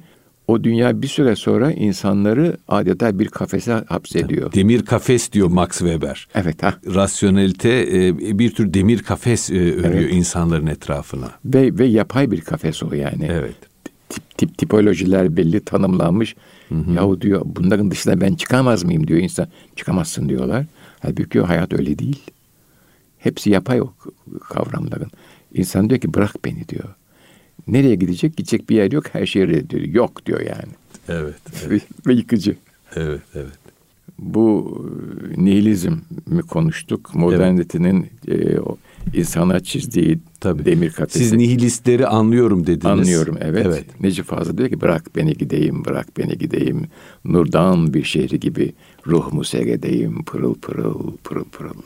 o 0.47 0.63
dünya 0.63 1.01
bir 1.01 1.07
süre 1.07 1.35
sonra 1.35 1.71
insanları 1.71 2.57
adeta 2.67 3.19
bir 3.19 3.27
kafese 3.27 3.71
hapsediyor. 3.71 4.53
Demir 4.53 4.85
kafes 4.85 5.31
diyor 5.31 5.47
Max 5.47 5.69
Weber. 5.69 6.27
Evet 6.35 6.63
ha. 6.63 6.73
Rasyonelite 6.95 7.87
e, 7.93 8.39
bir 8.39 8.55
tür 8.55 8.73
demir 8.73 9.03
kafes 9.03 9.49
e, 9.49 9.53
örüyor 9.53 9.93
evet. 9.93 10.13
insanların 10.13 10.67
etrafına. 10.67 11.31
Ve 11.45 11.77
ve 11.77 11.85
yapay 11.85 12.31
bir 12.31 12.41
kafes 12.41 12.83
o 12.83 12.93
yani. 12.93 13.29
Evet. 13.31 13.55
tip 14.37 14.57
tipolojiler 14.57 15.37
belli 15.37 15.59
tanımlanmış. 15.59 16.35
Hı 16.69 16.75
hı. 16.75 16.91
Yahu 16.91 17.21
diyor 17.21 17.41
bunların 17.45 17.91
dışında 17.91 18.21
ben 18.21 18.35
çıkamaz 18.35 18.83
mıyım 18.83 19.07
diyor 19.07 19.19
insan. 19.19 19.47
Çıkamazsın 19.75 20.29
diyorlar. 20.29 20.65
Halbuki 20.99 21.41
o 21.41 21.47
hayat 21.47 21.73
öyle 21.73 21.99
değil. 21.99 22.21
Hepsi 23.19 23.49
yapay 23.49 23.81
o 23.81 23.93
kavramların. 24.39 25.11
İnsan 25.53 25.89
diyor 25.89 26.01
ki 26.01 26.13
bırak 26.13 26.45
beni 26.45 26.69
diyor. 26.69 26.89
Nereye 27.67 27.95
gidecek? 27.95 28.37
Gidecek 28.37 28.69
bir 28.69 28.75
yer 28.75 28.91
yok. 28.91 29.05
Her 29.11 29.25
şey 29.25 29.47
reddediyor. 29.47 29.95
Yok 29.95 30.25
diyor 30.25 30.39
yani. 30.39 30.73
Evet. 31.09 31.35
evet. 31.67 31.83
Ve 32.07 32.13
yıkıcı. 32.13 32.55
Evet, 32.95 33.21
evet. 33.35 33.64
Bu 34.19 34.77
e, 35.37 35.45
nihilizm 35.45 35.93
mi 36.27 36.41
konuştuk? 36.41 37.15
Modernitenin 37.15 38.07
evet. 38.27 38.59
e, 39.13 39.19
insana 39.19 39.59
çizdiği 39.59 40.19
Tabii. 40.39 40.65
demir 40.65 40.91
kafesi. 40.91 41.19
Siz 41.19 41.33
nihilistleri 41.33 42.07
anlıyorum 42.07 42.67
dediniz. 42.67 42.85
Anlıyorum 42.85 43.37
evet. 43.41 43.65
evet. 43.65 44.01
Necip 44.01 44.25
Fazıl 44.25 44.57
diyor 44.57 44.69
ki 44.69 44.81
bırak 44.81 45.15
beni 45.15 45.33
gideyim, 45.33 45.85
bırak 45.85 46.17
beni 46.17 46.37
gideyim. 46.37 46.87
Nurdan 47.25 47.93
bir 47.93 48.03
şehri 48.03 48.39
gibi 48.39 48.73
ruhumu 49.07 49.43
seyredeyim 49.43 50.23
pırıl 50.23 50.55
pırıl 50.55 51.17
pırıl 51.23 51.45
pırıl. 51.45 51.81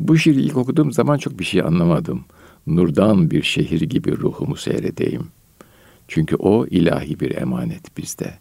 Bu 0.00 0.18
şiiri 0.18 0.40
ilk 0.40 0.56
okuduğum 0.56 0.92
zaman 0.92 1.18
çok 1.18 1.38
bir 1.38 1.44
şey 1.44 1.60
anlamadım. 1.60 2.24
Nurdan 2.66 3.30
bir 3.30 3.42
şehir 3.42 3.80
gibi 3.80 4.16
ruhumu 4.16 4.56
seyredeyim. 4.56 5.26
Çünkü 6.08 6.36
o 6.36 6.66
ilahi 6.66 7.20
bir 7.20 7.36
emanet 7.36 7.96
bizde. 7.98 8.34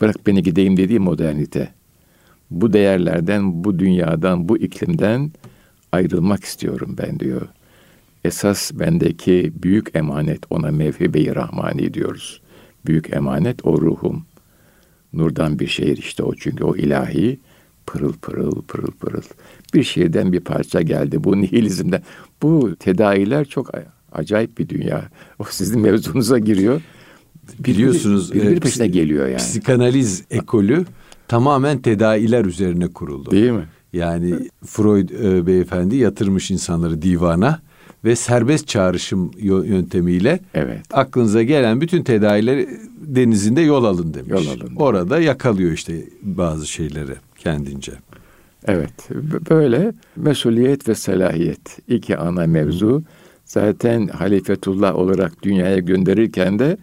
Bırak 0.00 0.26
beni 0.26 0.42
gideyim 0.42 0.76
dediği 0.76 0.98
modernite. 0.98 1.79
Bu 2.50 2.72
değerlerden, 2.72 3.64
bu 3.64 3.78
dünyadan, 3.78 4.48
bu 4.48 4.58
iklimden 4.58 5.32
ayrılmak 5.92 6.44
istiyorum 6.44 6.96
ben 6.98 7.20
diyor. 7.20 7.48
Esas 8.24 8.72
bendeki 8.74 9.52
büyük 9.62 9.96
emanet 9.96 10.40
ona 10.50 10.70
mevhibe-i 10.70 11.34
rahmani 11.34 11.94
diyoruz. 11.94 12.40
Büyük 12.86 13.12
emanet 13.12 13.66
o 13.66 13.80
ruhum. 13.80 14.24
Nurdan 15.12 15.58
bir 15.58 15.66
şehir 15.66 15.96
işte 15.96 16.22
o 16.22 16.34
çünkü 16.34 16.64
o 16.64 16.76
ilahi 16.76 17.38
pırıl 17.86 18.12
pırıl 18.12 18.62
pırıl 18.62 18.92
pırıl. 18.92 19.22
Bir 19.74 19.82
şehirden 19.82 20.32
bir 20.32 20.40
parça 20.40 20.82
geldi 20.82 21.24
bu 21.24 21.36
nihilizmden. 21.40 22.02
Bu 22.42 22.76
tedaviler 22.76 23.44
çok 23.44 23.70
acayip 24.12 24.58
bir 24.58 24.68
dünya. 24.68 25.10
O 25.38 25.44
sizin 25.50 25.80
mevzunuza 25.80 26.38
giriyor. 26.38 26.82
Biliyorsunuz 27.58 28.34
bir, 28.34 28.42
bir, 28.42 28.50
bir 28.50 28.60
peşine 28.60 28.86
geliyor 28.86 29.26
yani. 29.26 29.36
Psikanaliz 29.36 30.24
ekolü 30.30 30.84
tamamen 31.30 31.78
tedaviler 31.78 32.44
üzerine 32.44 32.88
kuruldu. 32.88 33.30
Değil 33.30 33.50
mi? 33.50 33.64
Yani 33.92 34.34
Freud 34.66 35.08
e, 35.10 35.46
beyefendi 35.46 35.96
yatırmış 35.96 36.50
insanları 36.50 37.02
divana 37.02 37.60
ve 38.04 38.16
serbest 38.16 38.68
çağrışım 38.68 39.30
yöntemiyle 39.42 40.40
evet. 40.54 40.80
aklınıza 40.92 41.42
gelen 41.42 41.80
bütün 41.80 42.02
tedaviler 42.02 42.66
denizinde 43.00 43.60
yol 43.60 43.84
alın 43.84 44.14
demiş. 44.14 44.30
Yol 44.30 44.48
alın. 44.48 44.76
Orada 44.76 45.20
yakalıyor 45.20 45.72
işte 45.72 46.04
bazı 46.22 46.66
şeyleri 46.66 47.14
kendince. 47.38 47.92
Evet 48.66 49.08
böyle 49.50 49.92
mesuliyet 50.16 50.88
ve 50.88 50.94
selahiyet 50.94 51.78
iki 51.88 52.16
ana 52.16 52.46
mevzu. 52.46 53.02
Zaten 53.44 54.06
halifetullah 54.06 54.96
olarak 54.96 55.42
dünyaya 55.42 55.78
gönderirken 55.78 56.58
de 56.58 56.76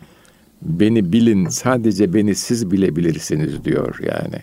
beni 0.62 1.13
bilin 1.13 1.48
sadece 1.48 2.13
beni 2.13 2.36
siz 2.36 2.72
bilebilirsiniz 2.72 3.65
diyor 3.65 4.00
yani. 4.02 4.41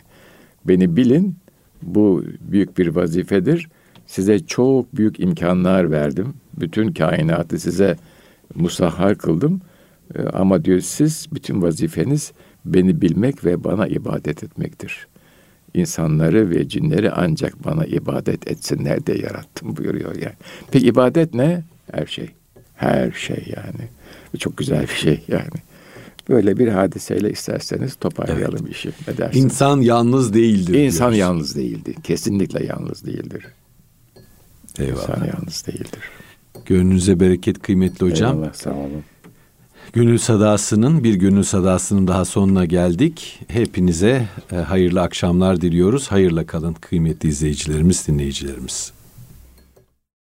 Beni 0.64 0.96
bilin 0.96 1.36
bu 1.82 2.24
büyük 2.40 2.78
bir 2.78 2.86
vazifedir. 2.86 3.68
Size 4.06 4.38
çok 4.38 4.96
büyük 4.96 5.20
imkanlar 5.20 5.90
verdim. 5.90 6.34
Bütün 6.60 6.92
kainatı 6.92 7.60
size 7.60 7.96
musahhar 8.54 9.18
kıldım. 9.18 9.60
Ee, 10.14 10.22
ama 10.22 10.64
diyor 10.64 10.80
siz 10.80 11.26
bütün 11.32 11.62
vazifeniz 11.62 12.32
beni 12.64 13.00
bilmek 13.00 13.44
ve 13.44 13.64
bana 13.64 13.86
ibadet 13.86 14.44
etmektir. 14.44 15.06
İnsanları 15.74 16.50
ve 16.50 16.68
cinleri 16.68 17.10
ancak 17.10 17.64
bana 17.64 17.84
ibadet 17.84 18.50
etsinler 18.50 19.06
diye 19.06 19.18
yarattım 19.18 19.76
buyuruyor 19.76 20.16
yani. 20.16 20.34
Peki 20.70 20.86
ibadet 20.86 21.34
ne? 21.34 21.62
Her 21.92 22.06
şey. 22.06 22.30
Her 22.74 23.10
şey 23.10 23.44
yani. 23.56 23.88
Çok 24.38 24.56
güzel 24.56 24.82
bir 24.82 24.94
şey 24.94 25.20
yani. 25.28 25.73
Böyle 26.28 26.58
bir 26.58 26.68
hadiseyle 26.68 27.30
isterseniz 27.30 27.94
toparlayalım 27.94 28.60
evet. 28.62 28.76
işi. 28.76 28.92
Ne 29.08 29.18
dersiniz? 29.18 29.44
İnsan 29.44 29.80
yalnız 29.80 30.34
değildir. 30.34 30.74
İnsan 30.74 30.98
diyoruz. 30.98 31.18
yalnız 31.18 31.56
değildir. 31.56 31.96
Kesinlikle 32.02 32.66
yalnız 32.66 33.06
değildir. 33.06 33.46
Eyvallah. 34.78 35.08
İnsan 35.08 35.24
yalnız 35.26 35.66
değildir. 35.66 36.00
Gönlünüze 36.66 37.20
bereket 37.20 37.62
kıymetli 37.62 38.06
hocam. 38.06 38.36
Eyvallah 38.36 38.54
sağ 38.54 38.74
olun. 38.74 39.02
Gönül 39.92 40.18
Sadası'nın 40.18 41.04
bir 41.04 41.14
Gönül 41.14 41.42
Sadası'nın 41.42 42.08
daha 42.08 42.24
sonuna 42.24 42.64
geldik. 42.64 43.40
Hepinize 43.48 44.28
e, 44.52 44.56
hayırlı 44.56 45.02
akşamlar 45.02 45.60
diliyoruz. 45.60 46.08
Hayırla 46.08 46.46
kalın 46.46 46.74
kıymetli 46.74 47.28
izleyicilerimiz, 47.28 48.08
dinleyicilerimiz. 48.08 48.92